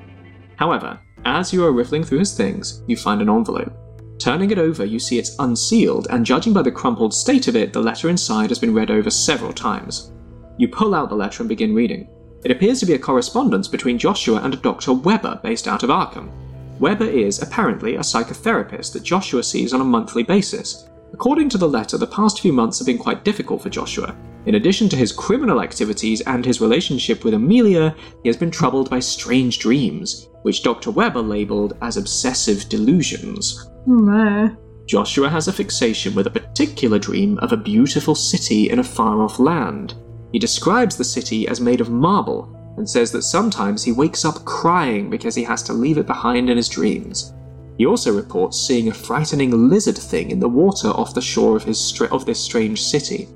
[0.57, 3.77] However, as you are riffling through his things, you find an envelope.
[4.19, 7.75] Turning it over, you see it's unsealed, and judging by the crumpled state of it,
[7.75, 10.11] the letter inside has been read over several times.
[10.57, 12.09] You pull out the letter and begin reading.
[12.43, 14.95] It appears to be a correspondence between Joshua and a Dr.
[14.95, 16.31] Weber based out of Arkham.
[16.79, 20.89] Weber is, apparently, a psychotherapist that Joshua sees on a monthly basis.
[21.13, 24.17] According to the letter, the past few months have been quite difficult for Joshua.
[24.47, 28.89] In addition to his criminal activities and his relationship with Amelia, he has been troubled
[28.89, 30.91] by strange dreams, which Dr.
[30.91, 33.69] Weber labeled as obsessive delusions.
[33.89, 34.57] Oh.
[34.87, 39.23] Joshua has a fixation with a particular dream of a beautiful city in a far
[39.23, 39.95] off land.
[40.33, 44.45] He describes the city as made of marble, and says that sometimes he wakes up
[44.45, 47.35] crying because he has to leave it behind in his dreams.
[47.79, 51.63] He also reports seeing a frightening lizard thing in the water off the shore of,
[51.63, 53.29] his of this strange city.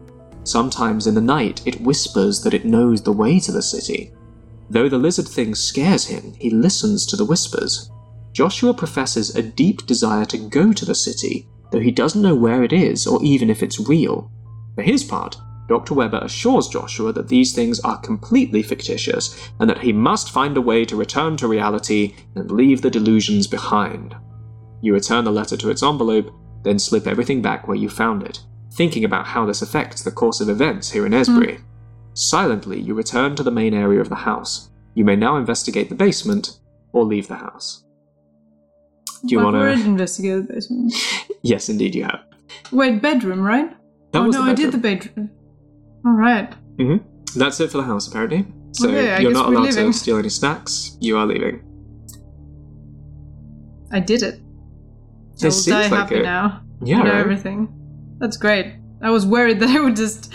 [0.43, 4.13] Sometimes in the night, it whispers that it knows the way to the city.
[4.69, 7.89] Though the lizard thing scares him, he listens to the whispers.
[8.33, 12.65] Joshua professes a deep desire to go to the city, though he doesn't know where
[12.65, 14.29] it is or even if it's real.
[14.75, 15.37] For his part,
[15.69, 15.95] Dr.
[15.95, 20.61] Weber assures Joshua that these things are completely fictitious and that he must find a
[20.61, 24.17] way to return to reality and leave the delusions behind.
[24.83, 26.31] You return the letter to its envelope,
[26.65, 28.41] then slip everything back where you found it,
[28.75, 31.59] thinking about how this affects the course of events here in Esbury.
[31.59, 31.65] Hmm.
[32.15, 34.69] Silently, you return to the main area of the house.
[34.95, 36.59] You may now investigate the basement
[36.93, 37.85] or leave the house.
[39.27, 39.71] Do you want to?
[39.71, 40.93] investigate the basement.
[41.45, 42.21] Yes, indeed, you have.
[42.71, 43.71] Wait, bedroom, right?
[44.13, 45.31] That oh no, I did the bedroom.
[46.07, 46.55] All right.
[46.77, 47.39] Mm-hmm.
[47.39, 48.47] That's it for the house, apparently.
[48.73, 49.91] So Okay, you're not allowed leaving.
[49.91, 50.97] to steal any snacks.
[51.01, 51.63] You are leaving.
[53.91, 54.41] I did it.
[55.45, 56.23] I It will seems die like happy it.
[56.23, 56.63] now.
[56.83, 57.21] Yeah, I know right?
[57.21, 57.69] everything.
[58.19, 58.75] That's great.
[59.03, 60.33] I was worried that I would just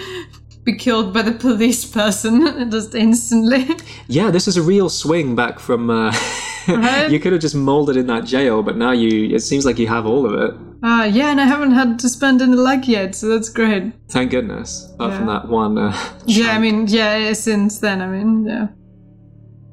[0.64, 3.68] be killed by the police person just instantly.
[4.08, 5.90] Yeah, this is a real swing back from.
[5.90, 6.14] Uh,
[6.70, 7.10] Right?
[7.10, 9.34] you could have just molded in that jail, but now you.
[9.34, 10.54] It seems like you have all of it.
[10.84, 13.94] Ah, yeah, and I haven't had to spend any luck yet, so that's great.
[14.10, 14.92] Thank goodness.
[14.96, 15.78] Apart from that one.
[15.78, 18.68] Uh, Yeah, I mean, yeah, since then, I mean, yeah.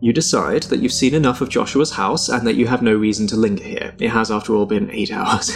[0.00, 3.26] You decide that you've seen enough of Joshua's house and that you have no reason
[3.28, 3.94] to linger here.
[3.98, 5.50] It has, after all, been eight hours.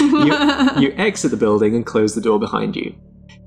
[0.00, 0.34] you,
[0.80, 2.94] you exit the building and close the door behind you.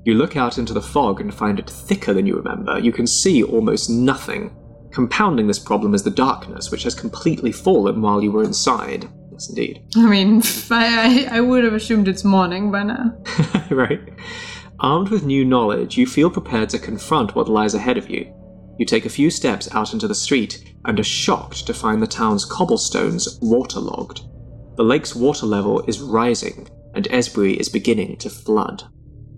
[0.06, 2.80] You look out into the fog and find it thicker than you remember.
[2.80, 4.56] You can see almost nothing.
[4.92, 9.10] Compounding this problem is the darkness, which has completely fallen while you were inside.
[9.32, 9.84] Yes, indeed.
[9.98, 13.14] I mean, I, I, I would have assumed it's morning by now.
[13.70, 14.00] right?
[14.80, 18.34] Armed with new knowledge, you feel prepared to confront what lies ahead of you.
[18.80, 22.08] You take a few steps out into the street and are shocked to find the
[22.08, 24.22] town's cobblestones waterlogged.
[24.78, 28.86] The lake's water level is rising, and Esbury is beginning to flood.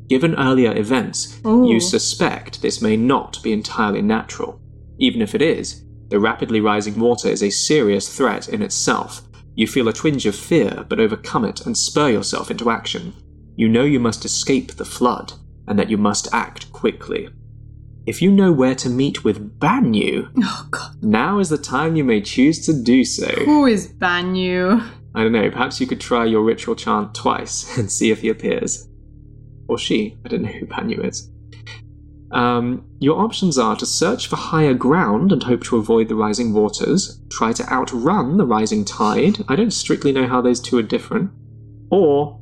[0.08, 4.62] Given earlier events, you suspect this may not be entirely natural.
[5.00, 9.24] Even if it is, the rapidly rising water is a serious threat in itself.
[9.56, 13.16] You feel a twinge of fear, but overcome it and spur yourself into action.
[13.56, 15.34] You know you must escape the flood,
[15.68, 17.30] and that you must act quickly.
[18.06, 21.04] If you know where to meet with Banyu, Oh god.
[21.04, 23.28] now is the time you may choose to do so.
[23.46, 24.84] Who is Banyu?
[25.14, 28.30] I don't know, perhaps you could try your ritual chant twice and see if he
[28.30, 28.88] appears.
[29.68, 30.18] Or she.
[30.26, 31.30] I don't know who Banyu is.
[32.32, 36.54] Um, your options are to search for higher ground and hope to avoid the rising
[36.54, 39.44] waters, try to outrun the rising tide.
[39.50, 41.30] I don't strictly know how those two are different.
[41.92, 42.40] Or,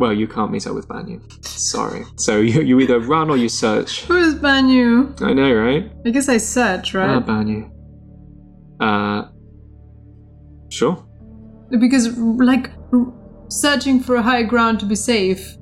[0.00, 1.20] well, you can't meet up with Banyu.
[1.44, 2.04] Sorry.
[2.16, 4.04] So you, you either run or you search.
[4.06, 5.20] Who is Banyu?
[5.20, 5.92] I know, right?
[6.06, 7.10] I guess I search, right?
[7.10, 7.70] Ah, Banyu.
[8.80, 9.28] Uh,
[10.70, 11.06] sure.
[11.78, 12.70] Because, like,
[13.48, 15.56] searching for a high ground to be safe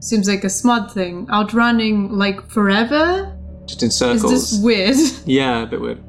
[0.00, 1.26] seems like a smart thing.
[1.30, 3.38] Outrunning, like, forever?
[3.66, 4.32] Just in circles.
[4.32, 4.96] Is this weird?
[5.26, 6.03] Yeah, a bit weird.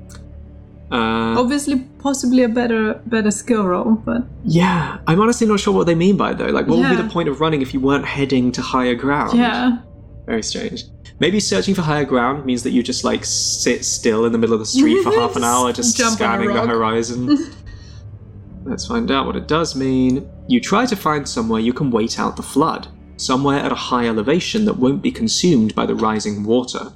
[0.96, 5.88] Uh, Obviously, possibly a better better skill roll, but yeah, I'm honestly not sure what
[5.88, 6.46] they mean by it, though.
[6.46, 9.38] Like, what would be the point of running if you weren't heading to higher ground?
[9.38, 9.80] yeah.
[10.26, 10.86] Very strange.
[11.20, 14.54] Maybe searching for higher ground means that you just like sit still in the middle
[14.54, 17.38] of the street for half an hour, just scanning the horizon.
[18.64, 20.28] Let's find out what it does mean.
[20.48, 24.08] You try to find somewhere you can wait out the flood, somewhere at a high
[24.08, 26.92] elevation that won't be consumed by the rising water.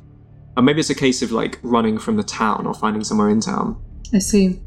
[0.57, 3.39] Or maybe it's a case of like running from the town or finding somewhere in
[3.41, 3.79] town.
[4.13, 4.61] I see.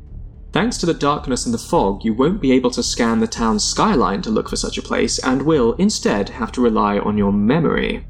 [0.53, 3.65] Thanks to the darkness and the fog, you won't be able to scan the town's
[3.65, 7.33] skyline to look for such a place and will, instead, have to rely on your
[7.33, 8.07] memory.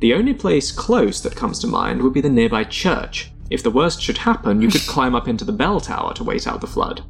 [0.00, 3.32] The only place close that comes to mind would be the nearby church.
[3.50, 6.48] If the worst should happen, you could climb up into the bell tower to wait
[6.48, 7.04] out the flood.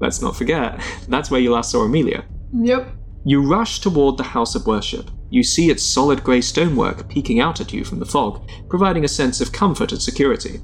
[0.00, 2.24] Let's not forget, that's where you last saw Amelia.
[2.52, 2.92] Yep.
[3.24, 5.10] You rush toward the house of worship.
[5.30, 9.08] You see its solid grey stonework peeking out at you from the fog, providing a
[9.08, 10.60] sense of comfort and security.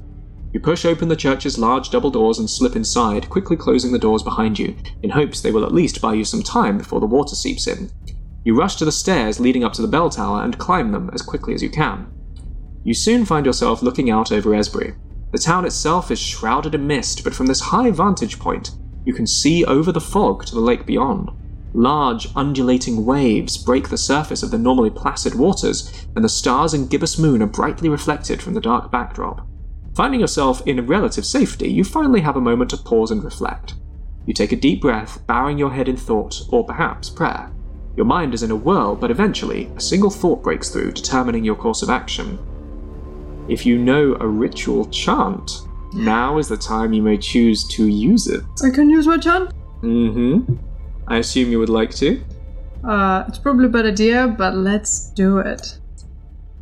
[0.57, 4.23] You push open the church's large double doors and slip inside, quickly closing the doors
[4.23, 7.35] behind you, in hopes they will at least buy you some time before the water
[7.35, 7.91] seeps in.
[8.43, 11.21] You rush to the stairs leading up to the bell tower and climb them as
[11.21, 12.11] quickly as you can.
[12.83, 14.95] You soon find yourself looking out over Esbury.
[15.31, 18.71] The town itself is shrouded in mist, but from this high vantage point,
[19.05, 21.29] you can see over the fog to the lake beyond.
[21.75, 26.89] Large, undulating waves break the surface of the normally placid waters, and the stars and
[26.89, 29.46] gibbous moon are brightly reflected from the dark backdrop.
[29.97, 33.73] Finding yourself in relative safety, you finally have a moment to pause and reflect.
[34.27, 37.51] You take a deep breath, bowing your head in thought, or perhaps prayer.
[37.95, 41.55] Your mind is in a whirl, but eventually, a single thought breaks through, determining your
[41.55, 42.37] course of action.
[43.49, 45.61] If you know a ritual chant,
[45.95, 48.43] now is the time you may choose to use it.
[48.63, 49.49] I can use my chant?
[49.81, 50.57] Mm-hmm.
[51.07, 52.23] I assume you would like to.
[52.83, 55.79] Uh, it's probably a bad idea, but let's do it.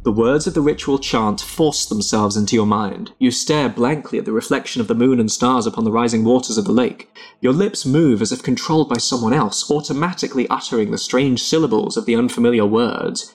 [0.05, 3.13] The words of the ritual chant force themselves into your mind.
[3.17, 6.59] You stare blankly at the reflection of the moon and stars upon the rising waters
[6.59, 7.09] of the lake.
[7.41, 12.05] Your lips move as if controlled by someone else, automatically uttering the strange syllables of
[12.05, 13.33] the unfamiliar words.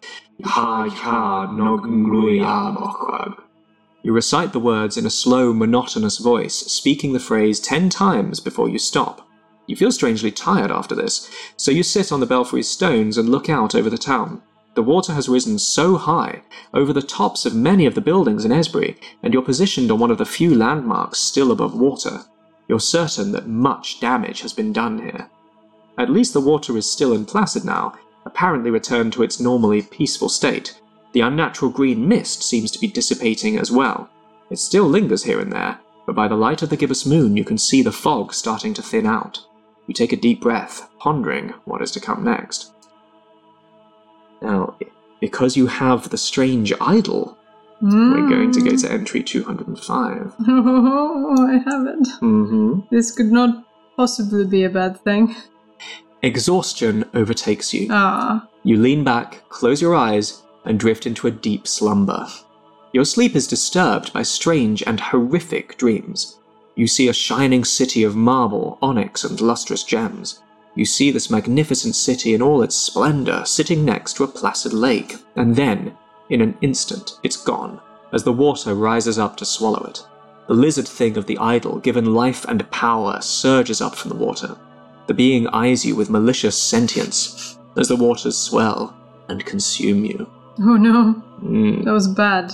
[4.05, 8.69] You recite the words in a slow, monotonous voice, speaking the phrase ten times before
[8.69, 9.27] you stop.
[9.67, 13.49] You feel strangely tired after this, so you sit on the belfry's stones and look
[13.49, 14.43] out over the town.
[14.75, 16.43] The water has risen so high,
[16.73, 20.11] over the tops of many of the buildings in Esbury, and you're positioned on one
[20.11, 22.21] of the few landmarks still above water.
[22.69, 25.29] You're certain that much damage has been done here.
[25.99, 27.95] At least the water is still and placid now,
[28.25, 30.81] apparently returned to its normally peaceful state.
[31.13, 34.09] The unnatural green mist seems to be dissipating as well.
[34.51, 37.45] It still lingers here and there, but by the light of the gibbous moon you
[37.45, 39.45] can see the fog starting to thin out.
[39.89, 42.73] You take a deep breath, pondering what is to come next.
[44.43, 44.77] Now,
[45.21, 47.37] because you have the strange idol,
[47.83, 50.35] we're going to go to entry 205.
[50.49, 52.09] Oh, I haven't.
[52.21, 52.81] Mm-hmm.
[52.91, 53.65] This could not
[53.97, 55.35] possibly be a bad thing.
[56.23, 57.89] Exhaustion overtakes you.
[57.91, 62.27] Ah, You lean back, close your eyes, and drift into a deep slumber.
[62.93, 66.39] Your sleep is disturbed by strange and horrific dreams.
[66.75, 70.41] You see a shining city of marble, onyx, and lustrous gems.
[70.75, 75.17] You see this magnificent city in all its splendor sitting next to a placid lake,
[75.37, 75.97] and then,
[76.29, 77.81] in an instant, it's gone,
[78.13, 80.07] as the water rises up to swallow it.
[80.47, 84.57] The lizard thing of the idol, given life and power, surges up from the water.
[85.07, 88.97] The being eyes you with malicious sentience as the waters swell
[89.29, 90.29] and consume you.
[90.61, 91.85] oh no, Mm.
[91.85, 92.53] that was bad.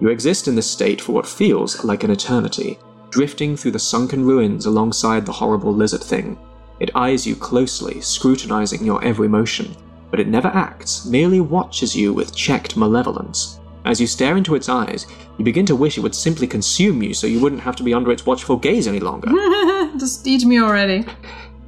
[0.00, 2.78] You exist in this state for what feels like an eternity,
[3.10, 6.36] drifting through the sunken ruins alongside the horrible lizard thing.
[6.80, 9.74] It eyes you closely, scrutinizing your every motion,
[10.10, 13.60] but it never acts, merely watches you with checked malevolence.
[13.84, 15.06] As you stare into its eyes,
[15.38, 17.94] you begin to wish it would simply consume you so you wouldn't have to be
[17.94, 19.28] under its watchful gaze any longer.
[19.98, 21.04] Just eat me already.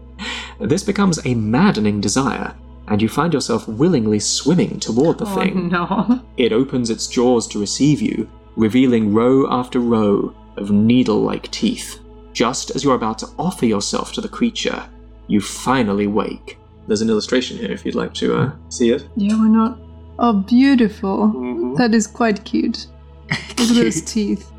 [0.61, 2.55] this becomes a maddening desire,
[2.89, 5.69] and you find yourself willingly swimming toward the Oh thing.
[5.69, 6.21] no.
[6.37, 12.01] It opens its jaws to receive you, revealing row after row of needle like teeth.
[12.33, 14.89] Just as you're about to offer yourself to the creature,
[15.29, 16.59] you finally wake.
[16.87, 19.07] There's an illustration here if you'd like to uh, see it.
[19.17, 19.79] Yeah, why not?
[20.19, 21.29] Oh, beautiful.
[21.29, 21.77] Mhm.
[21.77, 22.87] That is quite cute.
[23.31, 24.51] Look at those teeth.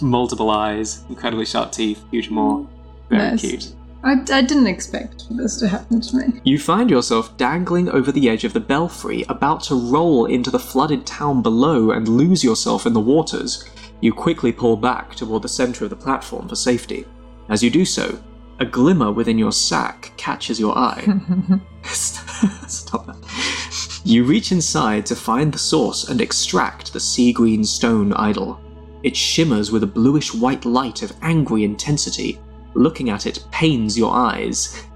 [0.00, 2.64] Multiple eyes, incredibly sharp teeth, huge maw.
[3.08, 3.40] Very Nice.
[3.40, 3.74] cute.
[4.04, 6.40] I, I didn't expect this to happen to me.
[6.44, 10.58] You find yourself dangling over the edge of the belfry, about to roll into the
[10.58, 13.64] flooded town below and lose yourself in the waters.
[14.00, 17.04] You quickly pull back toward the center of the platform for safety.
[17.48, 18.18] As you do so,
[18.62, 21.02] a glimmer within your sack catches your eye.
[21.82, 24.00] Stop that.
[24.04, 28.60] You reach inside to find the source and extract the sea green stone idol.
[29.02, 32.38] It shimmers with a bluish white light of angry intensity.
[32.74, 34.84] Looking at it pains your eyes.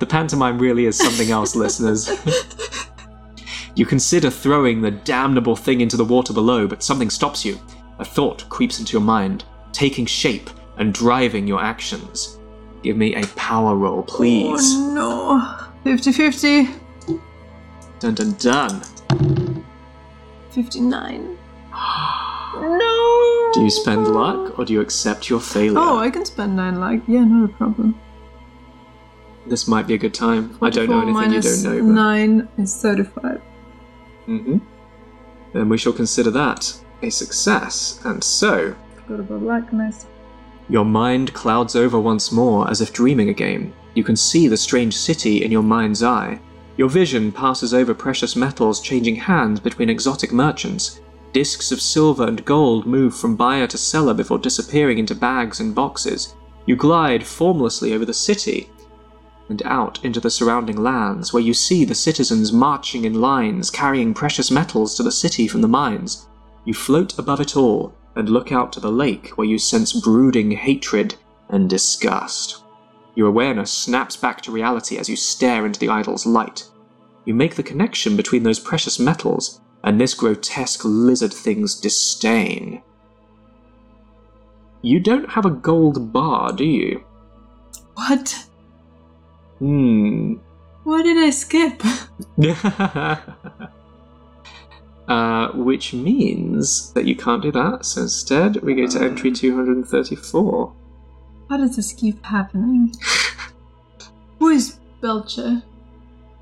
[0.00, 2.10] The pantomime really is something else, listeners.
[3.76, 7.58] You consider throwing the damnable thing into the water below, but something stops you.
[8.00, 12.33] A thought creeps into your mind, taking shape and driving your actions.
[12.84, 14.60] Give me a power roll, please.
[14.60, 15.90] Oh no.
[15.90, 16.68] 50 50.
[17.98, 18.82] Dun dun dun.
[20.50, 21.38] 59.
[21.72, 23.50] no.
[23.54, 25.78] Do you spend luck or do you accept your failure?
[25.78, 27.00] Oh, I can spend 9 like.
[27.08, 27.98] Yeah, not a problem.
[29.46, 30.58] This might be a good time.
[30.60, 31.86] I don't know 44 anything you don't know.
[31.86, 31.94] But...
[31.94, 33.40] 9 is 35.
[34.28, 34.58] Mm hmm.
[35.54, 37.98] Then we shall consider that a success.
[38.04, 39.72] And so, Forgot about luck.
[39.72, 40.04] Nice.
[40.68, 43.72] Your mind clouds over once more as if dreaming again.
[43.94, 46.40] You can see the strange city in your mind's eye.
[46.76, 51.00] Your vision passes over precious metals changing hands between exotic merchants.
[51.32, 55.74] Discs of silver and gold move from buyer to seller before disappearing into bags and
[55.74, 56.34] boxes.
[56.66, 58.70] You glide formlessly over the city
[59.50, 64.14] and out into the surrounding lands, where you see the citizens marching in lines carrying
[64.14, 66.26] precious metals to the city from the mines.
[66.64, 70.50] You float above it all and look out to the lake where you sense brooding
[70.52, 71.14] hatred
[71.48, 72.62] and disgust.
[73.14, 76.68] Your awareness snaps back to reality as you stare into the idol's light.
[77.24, 82.82] You make the connection between those precious metals and this grotesque lizard thing's disdain.
[84.82, 87.04] You don't have a gold bar, do you?
[87.94, 88.46] What?
[89.58, 90.34] Hmm.
[90.82, 91.82] What did I skip?
[95.08, 97.84] Uh, which means that you can't do that.
[97.84, 100.72] So instead, we go to entry 234.
[101.50, 102.90] How does this keep happening?
[104.38, 105.62] Who is Belcher?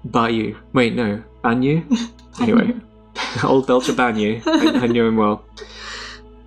[0.04, 0.56] Bayou.
[0.72, 1.22] Wait, no.
[1.44, 1.84] Banyu?
[2.40, 2.72] Anyway,
[3.44, 4.42] old Belcher Banyu.
[4.46, 5.44] I, I knew him well.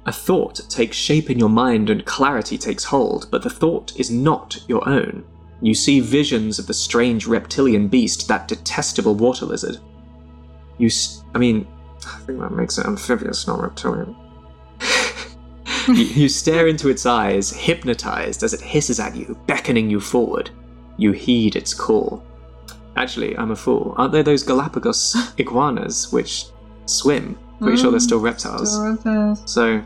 [0.08, 4.10] A thought takes shape in your mind and clarity takes hold, but the thought is
[4.10, 5.24] not your own.
[5.62, 9.78] You see visions of the strange reptilian beast, that detestable water lizard.
[10.80, 11.68] You, s- I mean,
[12.06, 14.16] I think that makes it amphibious, not reptilian.
[15.88, 20.50] you, you stare into its eyes, hypnotized as it hisses at you, beckoning you forward.
[20.98, 22.24] You heed its call.
[22.96, 23.94] Actually, I'm a fool.
[23.98, 26.46] Aren't there those Galapagos iguanas which
[26.86, 27.38] swim?
[27.60, 28.76] Pretty sure they're mm, still reptiles.
[29.46, 29.82] So,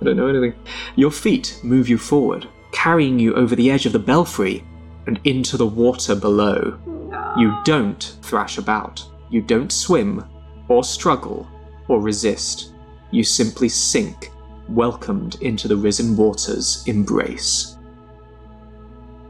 [0.00, 0.54] I don't know anything.
[0.96, 4.64] Your feet move you forward, carrying you over the edge of the belfry
[5.06, 6.78] and into the water below.
[7.38, 9.04] You don't thrash about.
[9.30, 10.24] You don't swim,
[10.70, 11.48] or struggle,
[11.88, 12.72] or resist.
[13.10, 14.30] You simply sink,
[14.68, 17.76] welcomed into the risen water's embrace.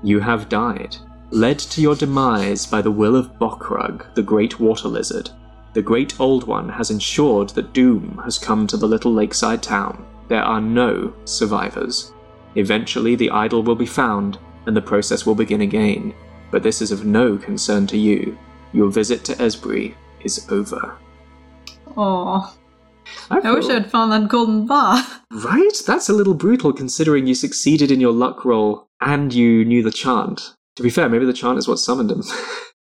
[0.03, 0.97] You have died,
[1.31, 5.31] led to your demise by the will of Bokrug, the great water lizard.
[5.73, 10.05] The great old one has ensured that doom has come to the little lakeside town.
[10.29, 12.13] There are no survivors.
[12.57, 16.13] Eventually, the idol will be found, and the process will begin again.
[16.51, 18.37] But this is of no concern to you.
[18.75, 20.99] Your visit to Esbury is over.
[21.97, 22.55] Oh,
[23.31, 25.05] I wish I'd found that golden bar.
[25.33, 25.83] Right?
[25.87, 29.91] That's a little brutal considering you succeeded in your luck roll and you knew the
[29.91, 30.55] chant.
[30.77, 32.23] To be fair, maybe the chant is what summoned him.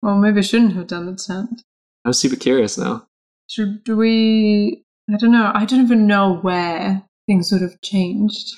[0.04, 1.62] Well, maybe I shouldn't have done the chant.
[2.04, 3.06] I'm super curious now.
[3.48, 4.82] Should we?
[5.08, 5.52] I don't know.
[5.54, 8.52] I don't even know where things would have changed.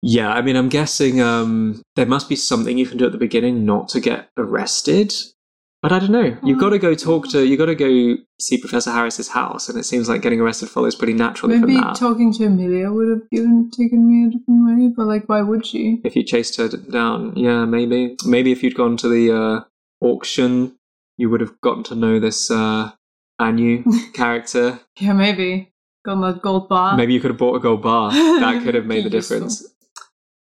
[0.00, 3.18] Yeah, I mean, I'm guessing um, there must be something you can do at the
[3.18, 5.12] beginning not to get arrested.
[5.80, 6.36] But I don't know.
[6.42, 7.46] You've got to go talk to.
[7.46, 10.96] You've got to go see Professor Harris's house, and it seems like getting arrested follows
[10.96, 11.86] pretty naturally Maybe from that.
[11.86, 14.92] Maybe talking to Amelia would have given taken me a different way.
[14.96, 16.00] But like, why would she?
[16.02, 18.16] if you chased her down, yeah, maybe.
[18.24, 20.76] Maybe if you'd gone to the uh, auction,
[21.16, 22.90] you would have gotten to know this uh,
[23.38, 24.80] Anu character.
[24.98, 25.70] Yeah, maybe
[26.04, 26.96] got that gold bar.
[26.96, 28.10] Maybe you could have bought a gold bar.
[28.10, 29.64] That could have made the difference.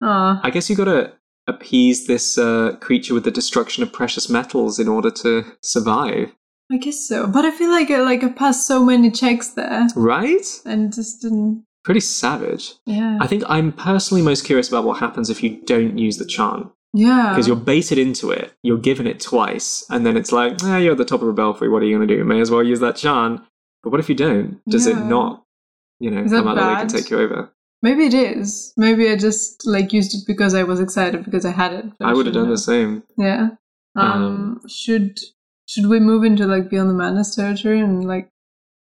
[0.02, 1.14] Ah, I guess you got to
[1.50, 6.34] appease this uh, creature with the destruction of precious metals in order to survive,
[6.72, 7.26] I guess so.
[7.28, 10.46] But I feel like I, like I passed so many checks there right?
[10.66, 11.66] and just didn't.
[11.84, 12.74] Pretty savage.
[12.86, 13.18] Yeah.
[13.22, 16.72] I think I'm personally most curious about what happens if you don't use the charm.
[16.94, 17.30] yeah.
[17.32, 20.92] Because you're baited into it, you're given it twice, and then it's like, ah, you're
[20.92, 22.24] at the top of a belfry, what are you going to do?
[22.24, 23.46] May as well use that charm.
[23.82, 24.60] But what if you don't?
[24.68, 25.46] Does it not,
[26.02, 26.98] you know, come out the lake and bad?
[27.00, 27.50] take you over?
[27.82, 28.74] Maybe it is.
[28.76, 31.86] Maybe I just like used it because I was excited because I had it.
[32.02, 33.04] I would have done the same.
[33.18, 33.50] Yeah.
[33.96, 35.20] Um, should
[35.66, 38.30] should we move into like Beyond the Madness territory and like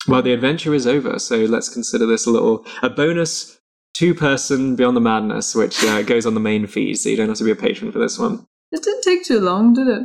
[0.08, 3.60] Well, the adventure is over, so let's consider this a little a bonus
[3.93, 7.28] two person Beyond the Madness, which uh, goes on the main feed, so you don't
[7.30, 8.45] have to be a patron for this one.
[8.72, 10.04] it didn't take too long, did it?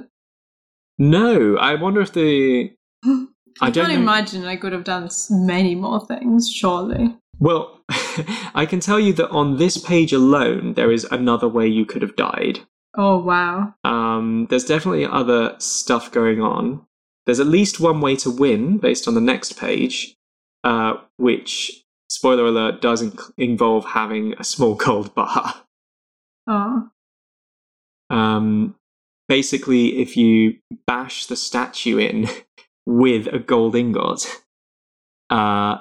[0.98, 2.72] No, I wonder if the
[3.04, 3.26] I
[3.60, 4.00] I don't can't know.
[4.02, 6.50] imagine I could have done many more things.
[6.50, 7.16] Surely.
[7.38, 7.82] Well,
[8.54, 12.02] I can tell you that on this page alone, there is another way you could
[12.02, 12.60] have died.
[12.96, 13.74] Oh wow.
[13.84, 16.86] Um, there's definitely other stuff going on.
[17.26, 20.14] There's at least one way to win based on the next page,
[20.62, 25.54] uh, which, spoiler alert, does inc- involve having a small gold bar.
[26.46, 26.90] Oh.
[28.10, 28.76] Um,
[29.28, 32.28] basically, if you bash the statue in
[32.86, 34.42] with a gold ingot,
[35.30, 35.78] uh,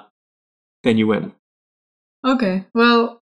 [0.82, 1.32] then you win.
[2.24, 2.64] Okay.
[2.74, 3.20] Well,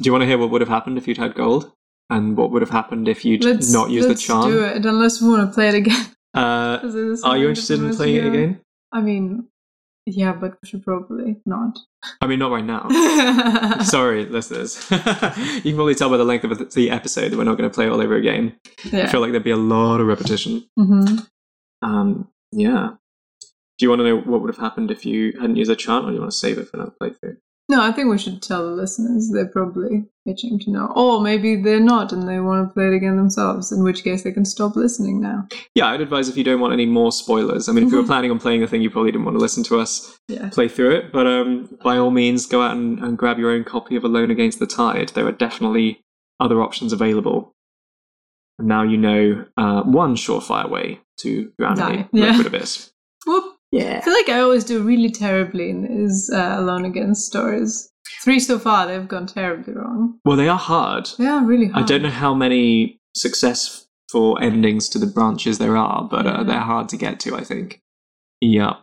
[0.00, 1.72] Do you want to hear what would have happened if you'd had gold?
[2.10, 4.50] And what would have happened if you'd let's not used the let's charm?
[4.50, 4.84] do it.
[4.86, 6.06] Unless we want to play it again.
[6.34, 6.78] Uh,
[7.24, 8.60] are you interested in playing it different ways to again?
[8.92, 9.48] I mean,
[10.06, 11.78] yeah, but we should probably not.
[12.20, 12.86] I mean, not right now.
[13.82, 14.86] Sorry, listeners.
[14.90, 17.74] you can probably tell by the length of the episode that we're not going to
[17.74, 18.54] play it all over again.
[18.92, 19.04] yeah.
[19.04, 20.68] I feel like there'd be a lot of repetition.
[20.76, 21.16] hmm
[21.82, 22.90] Um, yeah.
[23.78, 26.04] Do you want to know what would have happened if you hadn't used a chant,
[26.04, 27.36] or do you want to save it for another playthrough?
[27.70, 29.30] No, I think we should tell the listeners.
[29.30, 30.90] They're probably itching to know.
[30.96, 34.22] Or maybe they're not and they want to play it again themselves, in which case
[34.22, 35.46] they can stop listening now.
[35.74, 37.68] Yeah, I'd advise if you don't want any more spoilers.
[37.68, 39.40] I mean, if you were planning on playing the thing, you probably didn't want to
[39.40, 40.48] listen to us Yeah.
[40.48, 41.12] play through it.
[41.12, 44.30] But um, by all means, go out and, and grab your own copy of Alone
[44.30, 45.10] Against the Tide.
[45.10, 46.00] There are definitely
[46.40, 47.52] other options available.
[48.58, 52.08] And now you know uh, one surefire way to drown Die.
[52.12, 52.30] a Yeah.
[52.30, 52.90] liquid abyss.
[53.26, 53.56] Whoop.
[53.70, 53.98] Yeah.
[53.98, 57.90] I feel like I always do really terribly in these uh, Alone Against stories.
[58.24, 60.18] Three so far, they've gone terribly wrong.
[60.24, 61.10] Well, they are hard.
[61.18, 61.84] They are really hard.
[61.84, 66.58] I don't know how many successful endings to the branches there are, but uh, they're
[66.60, 67.82] hard to get to, I think.
[68.40, 68.76] Yeah.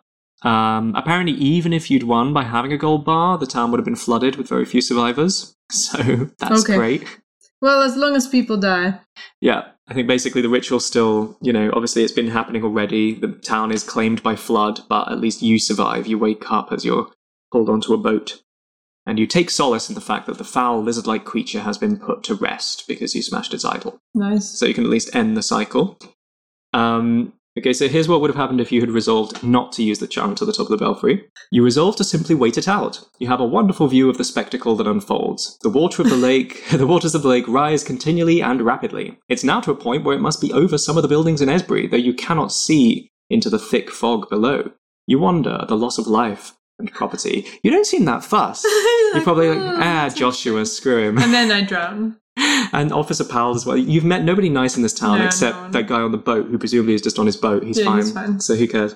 [0.43, 3.85] Um, apparently, even if you'd won by having a gold bar, the town would have
[3.85, 5.51] been flooded with very few survivors.
[5.71, 6.75] So that's Okay.
[6.77, 7.19] great.
[7.65, 8.99] Well, as long as people die.
[9.41, 13.15] Yeah, I think basically the ritual still, you know, obviously it's been happening already.
[13.15, 16.05] The town is claimed by flood, but at least you survive.
[16.05, 17.09] You wake up as you're
[17.51, 18.39] pulled onto a boat.
[19.07, 21.97] And you take solace in the fact that the foul lizard like creature has been
[21.97, 23.97] put to rest because you smashed its idol.
[24.13, 24.47] Nice.
[24.47, 25.97] So you can at least end the cycle.
[26.71, 29.99] Um, okay, so here's what would have happened if you had resolved not to use
[29.99, 31.25] the charm to the top of the belfry.
[31.51, 33.03] You resolve to simply wait it out.
[33.19, 35.57] You have a wonderful view of the spectacle that unfolds.
[35.61, 39.17] The water of the lake, the waters of the lake rise continually and rapidly.
[39.29, 41.49] It's now to a point where it must be over some of the buildings in
[41.49, 44.71] Esbury, though you cannot see into the thick fog below.
[45.07, 47.45] You wonder at the loss of life and property.
[47.63, 48.65] You don't seem that fussed.
[49.13, 51.17] You're probably like, "Oh, ah, Joshua, screw him.
[51.17, 52.17] And then I drown.
[52.73, 53.77] and Officer Powell as well.
[53.77, 56.47] You've met nobody nice in this town No, except no that guy on the boat,
[56.47, 57.63] who presumably is just on his boat.
[57.63, 58.39] He's, Yeah, fine, he's fine.
[58.39, 58.95] So who cares?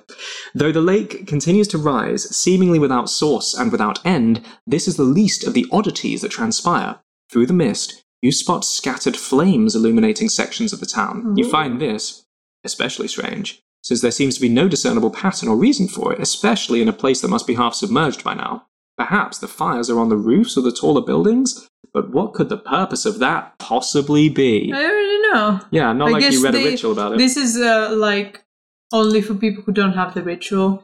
[0.54, 5.04] Though the lake continues to rise, seemingly without source and without end, this is the
[5.04, 7.00] least of the oddities that transpire.
[7.32, 11.38] Through the mist, you spot scattered flames illuminating sections of the town.
[11.38, 11.52] You mm-hmm.
[11.52, 12.26] find this
[12.66, 16.82] especially strange, since there seems to be no discernible pattern or reason for it, especially
[16.82, 18.66] in a place that must be half submerged by now.
[19.00, 22.58] Perhaps the fires are on the roofs of the taller buildings, but what could the
[22.58, 24.74] purpose of that possibly be?
[24.74, 25.62] I don't know.
[25.72, 27.18] Yeah, not I like you read a ritual about it.
[27.18, 28.44] This is uh, like
[28.92, 30.84] only for people who don't have the ritual.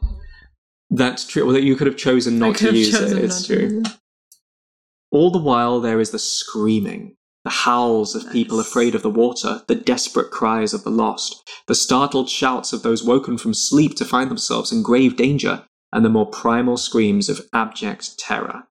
[0.88, 1.44] That's true.
[1.44, 3.18] Well, that you could have chosen not to use it.
[3.22, 3.82] It's true.
[3.84, 3.88] it.
[5.10, 9.62] All the while, there is the screaming, the howls of people afraid of the water,
[9.68, 14.06] the desperate cries of the lost, the startled shouts of those woken from sleep to
[14.06, 18.64] find themselves in grave danger, and the more primal screams of abject terror.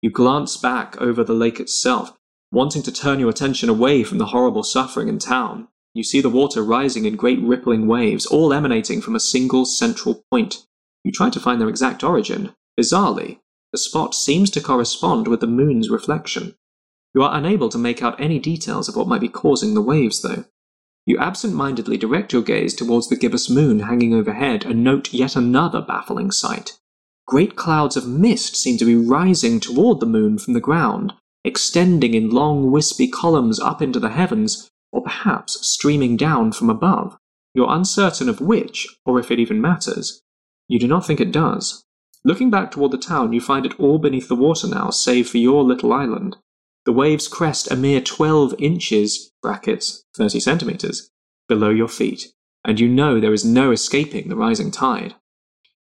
[0.00, 2.16] You glance back over the lake itself,
[2.50, 5.68] wanting to turn your attention away from the horrible suffering in town.
[5.94, 10.24] You see the water rising in great rippling waves, all emanating from a single central
[10.30, 10.66] point.
[11.04, 12.54] You try to find their exact origin.
[12.78, 13.40] Bizarrely,
[13.72, 16.54] the spot seems to correspond with the moon's reflection.
[17.14, 20.22] You are unable to make out any details of what might be causing the waves,
[20.22, 20.44] though.
[21.04, 25.34] You absent mindedly direct your gaze towards the gibbous moon hanging overhead and note yet
[25.34, 26.78] another baffling sight.
[27.26, 31.12] Great clouds of mist seem to be rising toward the moon from the ground,
[31.44, 37.16] extending in long wispy columns up into the heavens, or perhaps streaming down from above.
[37.54, 40.22] You're uncertain of which, or if it even matters.
[40.68, 41.84] You do not think it does.
[42.24, 45.38] Looking back toward the town, you find it all beneath the water now, save for
[45.38, 46.36] your little island.
[46.84, 51.10] The waves crest a mere 12 inches, brackets, 30 centimeters,
[51.48, 52.32] below your feet,
[52.64, 55.14] and you know there is no escaping the rising tide.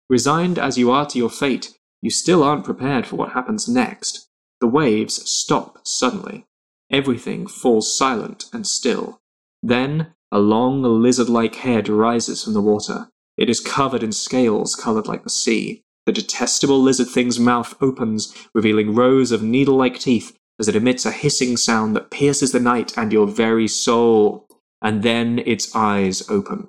[0.10, 4.28] Resigned as you are to your fate, you still aren't prepared for what happens next.
[4.60, 6.48] The waves stop suddenly.
[6.89, 9.22] Everything falls silent and still.
[9.62, 13.10] Then, a long lizard like head rises from the water.
[13.38, 15.84] It is covered in scales colored like the sea.
[16.08, 21.05] The detestable lizard thing's mouth opens, revealing rows of needle like teeth as it emits
[21.05, 24.47] a hissing sound that pierces the night and your very soul.
[24.82, 26.68] And then its eyes open.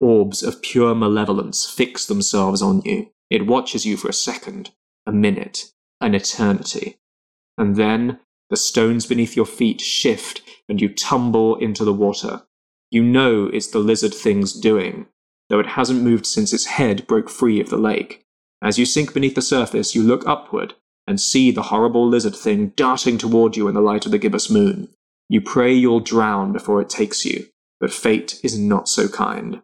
[0.00, 3.10] Orbs of pure malevolence fix themselves on you.
[3.30, 4.70] It watches you for a second,
[5.06, 6.98] a minute, an eternity.
[7.56, 8.20] And then
[8.50, 12.42] the stones beneath your feet shift and you tumble into the water.
[12.90, 15.06] You know it's the lizard thing's doing,
[15.48, 18.24] though it hasn't moved since its head broke free of the lake.
[18.62, 20.74] As you sink beneath the surface, you look upward
[21.06, 24.50] and see the horrible lizard thing darting toward you in the light of the gibbous
[24.50, 24.88] moon.
[25.28, 27.46] You pray you'll drown before it takes you,
[27.80, 29.62] but fate is not so kind.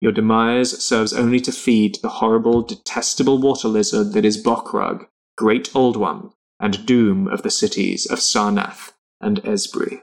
[0.00, 5.06] Your demise serves only to feed the horrible, detestable water lizard that is Bokrug,
[5.36, 10.02] Great Old One, and doom of the cities of Sarnath and Esbury.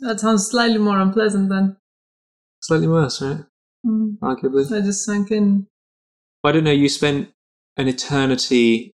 [0.00, 1.76] That sounds slightly more unpleasant then.
[2.60, 3.44] Slightly worse, right?
[3.86, 4.18] Mm.
[4.18, 4.70] Arguably.
[4.76, 5.68] I just sank in.
[6.42, 7.30] I don't know, you spent
[7.76, 8.92] an eternity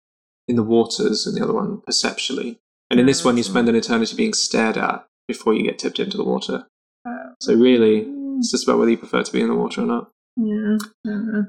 [0.51, 2.59] in the waters and the other one, perceptually.
[2.89, 5.99] And in this one, you spend an eternity being stared at before you get tipped
[5.99, 6.67] into the water.
[7.07, 9.81] Uh, So really, mm, it's just about whether you prefer to be in the water
[9.81, 10.11] or not.
[10.35, 10.77] yeah,
[11.07, 11.41] I.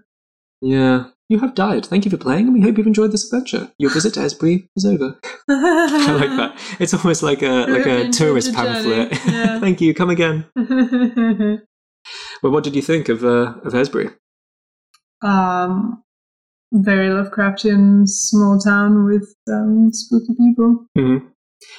[0.61, 1.05] Yeah.
[1.29, 1.87] You have died.
[1.87, 3.73] Thank you for playing, and we hope you've enjoyed this adventure.
[3.79, 5.19] Your visit to Esbury is over.
[5.49, 6.59] I like that.
[6.79, 9.11] It's almost like a like a tourist pamphlet.
[9.27, 9.59] yeah.
[9.65, 9.95] Thank you.
[9.95, 10.45] Come again.
[12.43, 14.15] Well, what did you think of uh, of Esbury?
[15.23, 16.03] um,
[16.73, 20.87] very Lovecraftian small town with um, spooky people.
[20.97, 21.19] hmm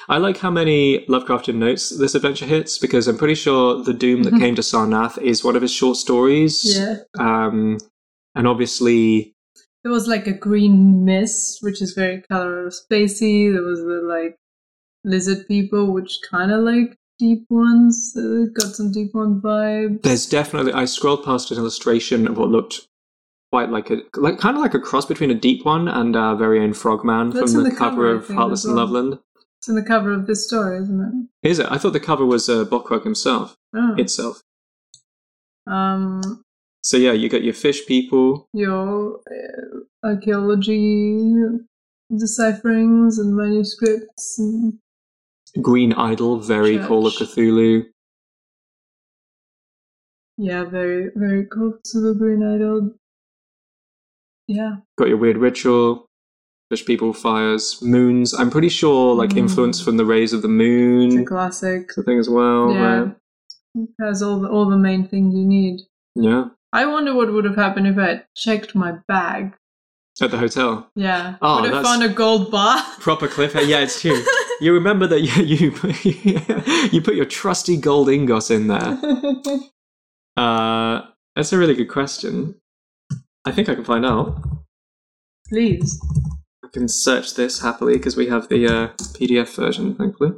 [0.08, 4.22] I like how many Lovecraftian notes this adventure hits because I'm pretty sure the Doom
[4.22, 4.38] that Mhm.
[4.40, 6.64] came to Sarnath is one of his short stories.
[6.64, 7.76] Yeah, Um,
[8.34, 9.34] and obviously,
[9.82, 13.52] there was like a green mist, which is very color spacey.
[13.52, 14.36] There was the like
[15.04, 18.14] lizard people, which kind of like deep ones.
[18.16, 20.02] Uh, got some deep one vibe.
[20.02, 22.88] there's definitely I scrolled past an illustration of what looked
[23.54, 26.34] quite like a like kind of like a cross between a deep one and our
[26.34, 28.74] very own Frogman That's from the, the cover, cover, of Heartless as and.
[28.76, 29.18] Loveland.
[29.60, 31.48] It's in the cover of this story, isn't it?
[31.48, 31.66] Is it?
[31.70, 32.64] I thought the cover was uh,
[33.04, 33.94] himself Oh.
[33.96, 34.42] itself.
[35.68, 36.42] um,
[36.82, 38.48] So yeah, you got your fish people.
[38.52, 41.20] your uh, archaeology
[42.12, 44.78] decipherings and manuscripts and
[45.62, 47.84] Green Idol, very Call of Cthulhu.
[50.36, 51.78] yeah, very very cool.
[51.84, 52.94] Super Green Idol.
[54.48, 56.06] Yeah, Got your weird ritual.
[56.70, 58.32] Fish people, fires, moons.
[58.34, 59.38] I'm pretty sure like Mm.
[59.38, 61.24] influence from the rays of the it's a moon.
[61.26, 61.90] classic.
[61.94, 62.72] The thing as well.
[62.72, 62.80] Yeah.
[63.00, 63.16] right?
[63.76, 65.80] It has all the all the main things you need.
[66.14, 66.46] Yeah.
[66.72, 69.54] I wonder what would have happened if I had checked my bag.
[70.20, 70.88] At the hotel.
[70.94, 72.82] Yeah, Oh, would have found a gold bar.
[73.00, 73.66] Proper cliffhanger.
[73.68, 74.22] Yeah, it's true.
[74.60, 78.98] you remember that you you, you put your trusty gold ingot in there.
[80.36, 81.02] Uh,
[81.36, 82.56] that's a really good question.
[83.44, 84.40] I think I can find out.
[85.48, 86.00] Please.
[86.64, 88.88] I can search this happily because we have the uh,
[89.18, 90.32] PDF version, thankfully.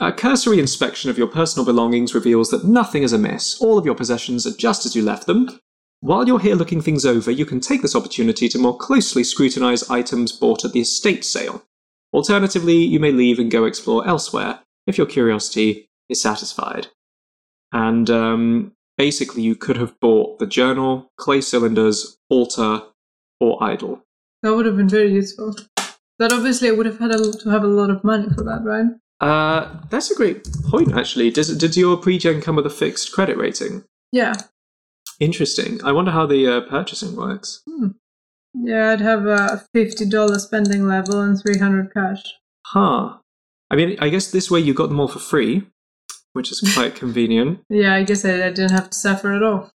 [0.00, 3.60] A cursory inspection of your personal belongings reveals that nothing is amiss.
[3.60, 5.58] All of your possessions are just as you left them.
[6.00, 9.90] While you're here looking things over, you can take this opportunity to more closely scrutinize
[9.90, 11.64] items bought at the estate sale.
[12.12, 16.86] Alternatively, you may leave and go explore elsewhere if your curiosity is satisfied.
[17.72, 22.82] And um, basically, you could have bought the journal, clay cylinders, altar,
[23.40, 24.02] or idol.
[24.42, 25.54] That would have been very useful.
[26.18, 28.62] That obviously I would have had a, to have a lot of money for that,
[28.64, 28.86] right?
[29.20, 31.30] Uh, that's a great point, actually.
[31.30, 33.84] Does, did your pre-gen come with a fixed credit rating?
[34.12, 34.34] Yeah.
[35.20, 35.82] Interesting.
[35.84, 37.62] I wonder how the uh, purchasing works.
[38.54, 42.22] Yeah, I'd have a $50 spending level and 300 cash.
[42.66, 43.18] Huh.
[43.70, 45.66] I mean, I guess this way you got them all for free,
[46.32, 47.60] which is quite convenient.
[47.70, 49.70] Yeah, I guess I, I didn't have to suffer at all.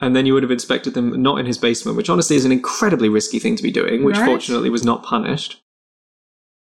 [0.00, 2.52] and then you would have inspected them not in his basement, which honestly is an
[2.52, 4.26] incredibly risky thing to be doing, which Right.
[4.26, 5.62] fortunately was not punished.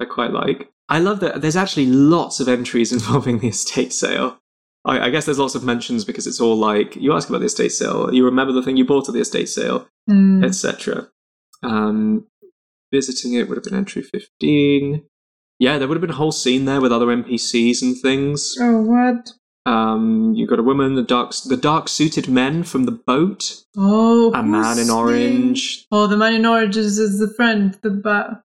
[0.00, 0.70] I quite like.
[0.88, 4.38] I love that there's actually lots of entries involving the estate sale.
[4.84, 7.46] I, I guess there's lots of mentions because it's all like you ask about the
[7.46, 10.42] estate sale, you remember the thing you bought at the estate sale, Hmm.
[10.44, 11.08] etc.
[11.62, 12.26] Um,
[12.92, 15.02] visiting it would have been entry 15.
[15.58, 18.56] Yeah, there would have been a whole scene there with other NPCs and things.
[18.60, 19.32] Oh, what?
[19.66, 24.32] Um, you got a woman, the dark, the dark suited men from the boat, Oh,
[24.32, 25.86] a man in orange.
[25.92, 28.42] Oh, the man in orange is, is the friend, the ba-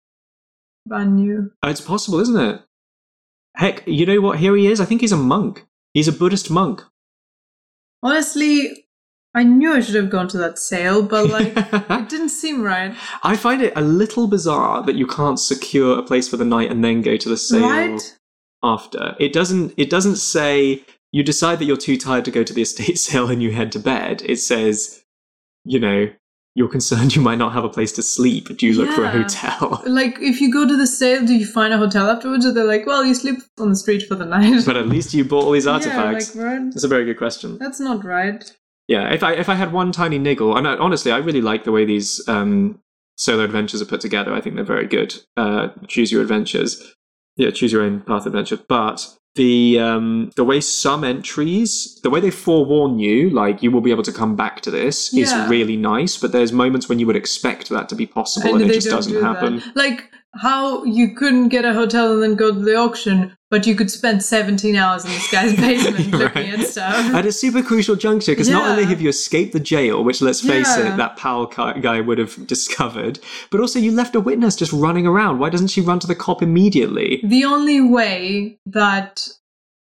[0.90, 1.52] Banyu.
[1.62, 2.62] Oh, it's possible, isn't it?
[3.56, 4.40] Heck, you know what?
[4.40, 4.82] Here he is.
[4.82, 5.66] I think he's a monk.
[5.94, 6.84] He's a Buddhist monk.
[8.02, 8.83] Honestly,
[9.36, 12.94] I knew I should have gone to that sale, but like, it didn't seem right.
[13.24, 16.70] I find it a little bizarre that you can't secure a place for the night
[16.70, 18.18] and then go to the sale Right?
[18.64, 19.16] after.
[19.20, 19.74] It doesn't.
[19.76, 23.30] It doesn't say you decide that you're too tired to go to the estate sale
[23.30, 24.22] and you head to bed.
[24.26, 25.04] It says,
[25.66, 26.10] you know,
[26.56, 28.56] you're concerned you might not have a place to sleep.
[28.58, 29.82] Do you look for a hotel?
[29.88, 32.46] Like, if you go to the sale, do you find a hotel afterwards?
[32.46, 34.64] Or they're like, well, you sleep on the street for the night.
[34.66, 36.36] but at least you bought all these artifacts.
[36.36, 36.66] Yeah, like, right?
[36.72, 37.58] That's a very good question.
[37.58, 38.56] That's not right.
[38.88, 41.64] Yeah, if I if I had one tiny niggle, and I, honestly, I really like
[41.64, 42.80] the way these um,
[43.16, 44.34] solo adventures are put together.
[44.34, 45.16] I think they're very good.
[45.38, 46.94] Uh, choose your adventures,
[47.38, 48.60] yeah, choose your own path adventure.
[48.68, 53.82] But the um, the way some entries, the way they forewarn you, like you will
[53.82, 55.24] be able to come back to this, Yeah.
[55.24, 56.18] is really nice.
[56.18, 59.14] But there's moments when you would expect that to be possible, and, it just doesn't
[59.14, 59.64] do happen.
[59.76, 63.76] Like how you couldn't get a hotel and then go to the auction, but you
[63.76, 66.60] could spend 17 hours in this guy's basement looking Right.
[66.60, 67.14] at stuff.
[67.14, 70.42] At a super crucial juncture, because not only have you escaped the jail, which let's
[70.42, 70.94] face Yeah.
[70.96, 73.20] it, that ki- guy would have discovered,
[73.52, 75.38] but also you left a witness just running around.
[75.38, 77.22] Why doesn't she run to the cop immediately?
[77.24, 79.28] The only way that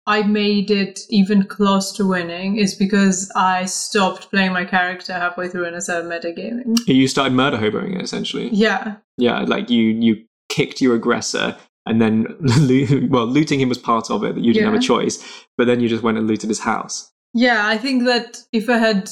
[0.06, 5.47] I made it even close to winning is because I stopped playing my character halfway
[5.47, 6.78] through and I started metagaming.
[6.88, 8.49] You started murder hoboing it essentially.
[8.49, 8.97] Yeah.
[9.18, 11.56] Yeah, like you you kicked your aggressor.
[11.86, 12.26] And then,
[13.10, 14.36] well, looting him was part of it.
[14.36, 15.24] That you didn't have a choice.
[15.58, 17.12] But then you just went and looted his house.
[17.34, 19.12] Yeah, I think that if I had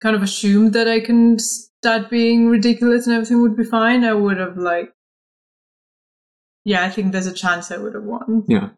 [0.00, 4.12] kind of assumed that I can start being ridiculous and everything would be fine, I
[4.12, 4.92] would have like
[6.64, 8.44] Yeah, I think there's a chance I would have won.
[8.46, 8.70] Yeah.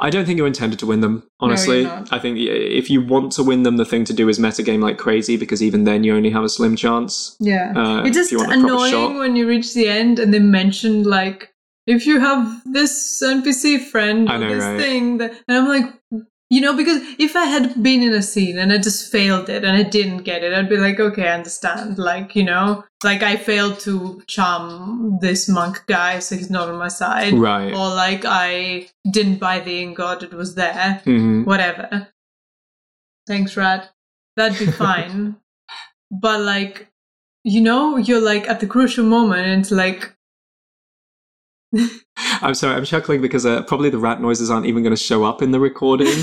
[0.00, 1.82] I don't think you're intended to win them, honestly.
[1.82, 2.04] you're.
[2.10, 4.98] I think if you want to win them, the thing to do is metagame like
[4.98, 7.36] crazy because even then you only have a slim chance.
[7.40, 7.72] Yeah.
[7.74, 10.38] Uh, it's just you want a proper annoying when you reach the end and they
[10.38, 11.54] mention like
[11.86, 14.78] if you have this NPC friend or know, this right?
[14.78, 18.56] thing that and I'm like you know, because if I had been in a scene
[18.58, 21.34] and I just failed it and I didn't get it, I'd be like, okay, I
[21.34, 21.98] understand.
[21.98, 26.78] Like, you know, like I failed to charm this monk guy, so he's not on
[26.78, 27.32] my side.
[27.34, 27.72] Right.
[27.72, 31.00] Or like I didn't buy the ingot, it was there.
[31.04, 32.08] hmm Whatever.
[33.26, 33.90] Thanks, Rat.
[34.36, 35.36] that'd be fine.
[36.12, 36.88] but like,
[37.42, 40.12] you know, you're like at the crucial moment, and it's like,
[42.18, 45.24] I'm sorry, I'm chuckling because uh, probably the rat noises aren't even going to show
[45.24, 46.08] up in the recording.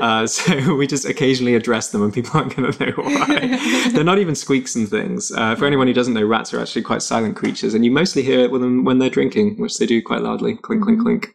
[0.00, 3.88] Uh, so we just occasionally address them and people aren't going to know why.
[3.92, 5.30] they're not even squeaks and things.
[5.30, 8.20] Uh, for anyone who doesn't know, rats are actually quite silent creatures, and you mostly
[8.22, 10.56] hear it with them when they're drinking, which they do quite loudly.
[10.56, 11.02] Clink, clink, Mhm.
[11.04, 11.28] clink.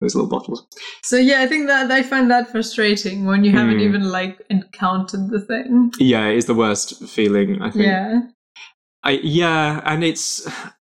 [0.00, 0.66] Those little bottles.
[1.02, 3.84] so yeah, I think that I find that frustrating when you haven't Hmm.
[3.84, 5.92] even like encountered the thing.
[5.98, 7.84] Yeah, it is the worst feeling, I think.
[7.84, 8.20] Yeah,
[9.04, 10.48] I, yeah, and it's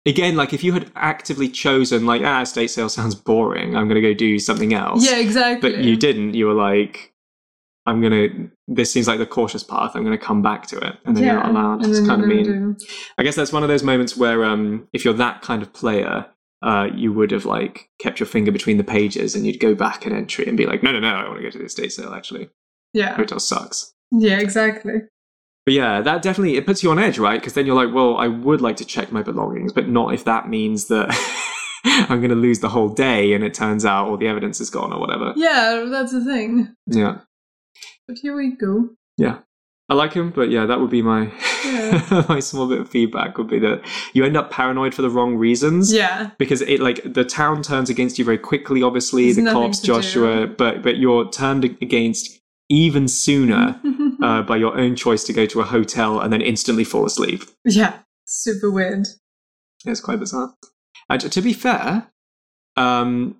[0.05, 4.01] again like if you had actively chosen like ah estate sale sounds boring, I'm going
[4.01, 5.05] to go do something else.
[5.09, 5.71] yeah, exactly.
[5.71, 6.33] but you didn't.
[6.33, 7.13] You were like,
[7.85, 8.27] I'm gonna.
[8.67, 9.91] This seems like the cautious path.
[9.95, 11.85] I'm gonna come back to it, and then you're not allowed.
[11.85, 12.43] It's kind of mean.
[12.43, 12.85] do-
[13.17, 16.25] I guess that's one of those moments where, um, if you're that kind of player,
[16.63, 20.05] uh, you would have like kept your finger between the pages, and you'd go back
[20.07, 21.91] an entry and be like, no, no, no, I want to go to the estate
[21.93, 22.13] sale.
[22.13, 22.49] Actually,
[22.93, 23.93] Yeah, hotel sucks.
[24.11, 25.01] yeah, exactly.
[25.65, 27.39] But yeah, that definitely it puts you on edge, right?
[27.39, 30.23] Because then you're like, well, I would like to check my belongings, but not if
[30.25, 31.07] that means that
[31.85, 34.69] I'm going to lose the whole day, and it turns out all the evidence is
[34.69, 35.33] gone or whatever.
[35.35, 36.75] Yeah, that's the thing.
[36.87, 37.19] Yeah,
[38.07, 38.89] But here we go.
[39.17, 39.39] Yeah,
[39.89, 41.31] I like him, but yeah, that would be my
[41.65, 42.25] Yeah.
[42.29, 43.81] my small bit of feedback would be that
[44.13, 45.91] you end up paranoid for the wrong reasons.
[45.91, 48.83] Yeah, Because it like the town turns against you very quickly.
[48.83, 49.93] Obviously, There's the cops, to do.
[49.93, 52.39] Joshua, but but you're turned against
[52.69, 53.79] even sooner
[54.23, 57.43] uh, by your own choice to go to a hotel and then instantly fall asleep.
[57.63, 59.07] yeah, super weird.
[59.85, 60.53] It's quite bizarre.
[61.09, 62.07] And to be fair,
[62.75, 63.39] um,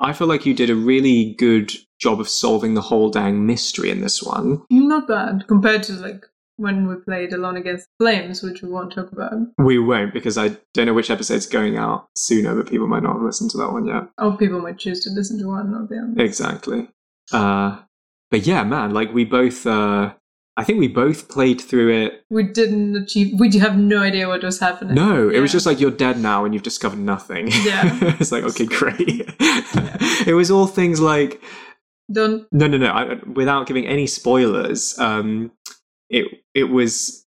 [0.00, 3.90] I feel like you did a really good job of solving the whole dang mystery
[3.90, 4.62] in this one.
[4.70, 6.26] Not bad compared to like
[6.56, 9.32] when we played Alone Against the Flames, which we won't talk about.
[9.58, 13.14] We won't because I don't know which episode's going out sooner, but people might not
[13.14, 14.04] have listened to that one yet.
[14.18, 16.24] Or people might choose to listen to one or the other.
[16.24, 16.88] Exactly.
[17.32, 17.78] Uh,
[18.34, 20.12] but yeah, man, like we both, uh,
[20.56, 22.24] I think we both played through it.
[22.30, 23.38] We didn't achieve.
[23.38, 24.96] We have no idea what was happening.
[24.96, 27.46] No, it was just like you're dead now and you've discovered nothing.
[27.62, 27.96] Yeah.
[28.18, 28.96] it's like, okay, great.
[30.26, 31.40] it was all things like,
[32.12, 32.48] Don't.
[32.50, 35.52] no, no, no, I, without giving any spoilers, um,
[36.10, 37.24] it, it was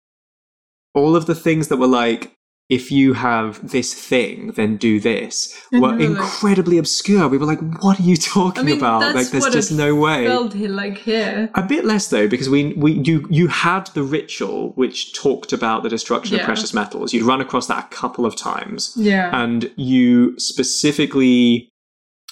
[0.92, 2.35] all of the things that were like,
[2.68, 5.80] if you have this thing, then do this, mm-hmm.
[5.80, 7.28] were we were like- incredibly obscure.
[7.28, 9.14] We were like, what are you talking I mean, about?
[9.14, 10.28] Like, there's just no way.
[10.28, 11.48] Like here.
[11.54, 15.84] A bit less though, because we we you you had the ritual which talked about
[15.84, 17.12] the destruction of precious metals.
[17.12, 19.30] You'd run across that a couple of times, Yeah.
[19.32, 21.70] and you specifically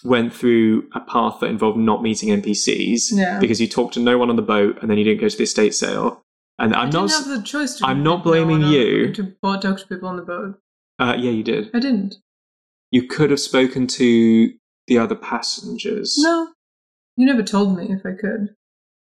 [0.03, 3.39] went through a path that involved not meeting NPCs Yeah.
[3.39, 5.37] because you talked to no one on the boat, and then you didn't go to
[5.37, 6.24] the estate sale.
[6.59, 7.09] And I'm I not.
[7.09, 7.87] didn't have the choice to.
[7.87, 9.13] I'm not blaming on- you.
[9.13, 10.61] to talk to people on the boat.
[10.99, 11.71] Uh, yeah, you did.
[11.75, 12.17] I didn't.
[12.91, 14.53] You could have spoken to
[14.87, 16.15] the other passengers.
[16.19, 16.49] No,
[17.17, 18.55] you never told me if I could.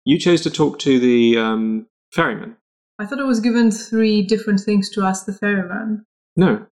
[0.05, 2.57] You chose to talk to the um, ferryman.
[2.97, 6.05] I thought I was given three different things to ask the ferryman.
[6.35, 6.65] No.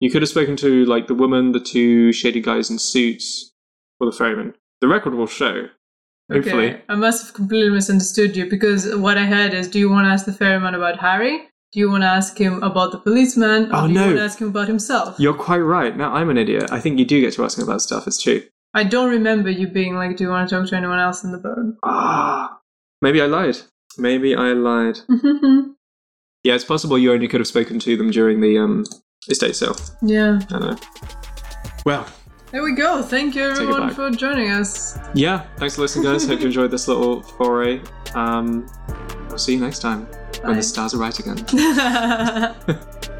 [0.00, 3.52] You could have spoken to like the woman, the two shady guys in suits,
[4.00, 4.54] or the ferryman.
[4.80, 5.68] The record will show.
[6.30, 6.70] Hopefully.
[6.74, 10.04] Okay, I must have completely misunderstood you because what I heard is do you want
[10.06, 11.48] to ask the ferryman about Harry?
[11.72, 13.70] Do you want to ask him about the policeman?
[13.72, 14.06] Or Oh, do you no.
[14.06, 15.16] want to ask him about himself?
[15.18, 15.96] You're quite right.
[15.96, 16.70] Now I'm an idiot.
[16.70, 18.06] I think you do get to ask him about stuff.
[18.06, 18.42] It's true.
[18.74, 21.32] I don't remember you being like, do you want to talk to anyone else in
[21.32, 21.76] the boat?
[21.82, 22.58] Ah.
[23.02, 23.58] Maybe I lied.
[23.96, 24.98] Maybe I lied.
[26.44, 28.84] Yeah, it's possible you only could have spoken to them during the um,
[29.28, 29.74] estate sale.
[30.02, 30.38] yeah.
[30.50, 30.76] I know.
[31.84, 32.06] Well,
[32.50, 33.02] There we go.
[33.02, 34.98] Thank you everyone for joining us.
[35.14, 35.46] yeah.
[35.56, 36.26] Thanks for listening, guys.
[36.26, 37.80] Hope you enjoyed this little foray.
[38.14, 38.66] Um,
[39.28, 40.06] we'll see you next time
[40.42, 42.54] when the stars are right again.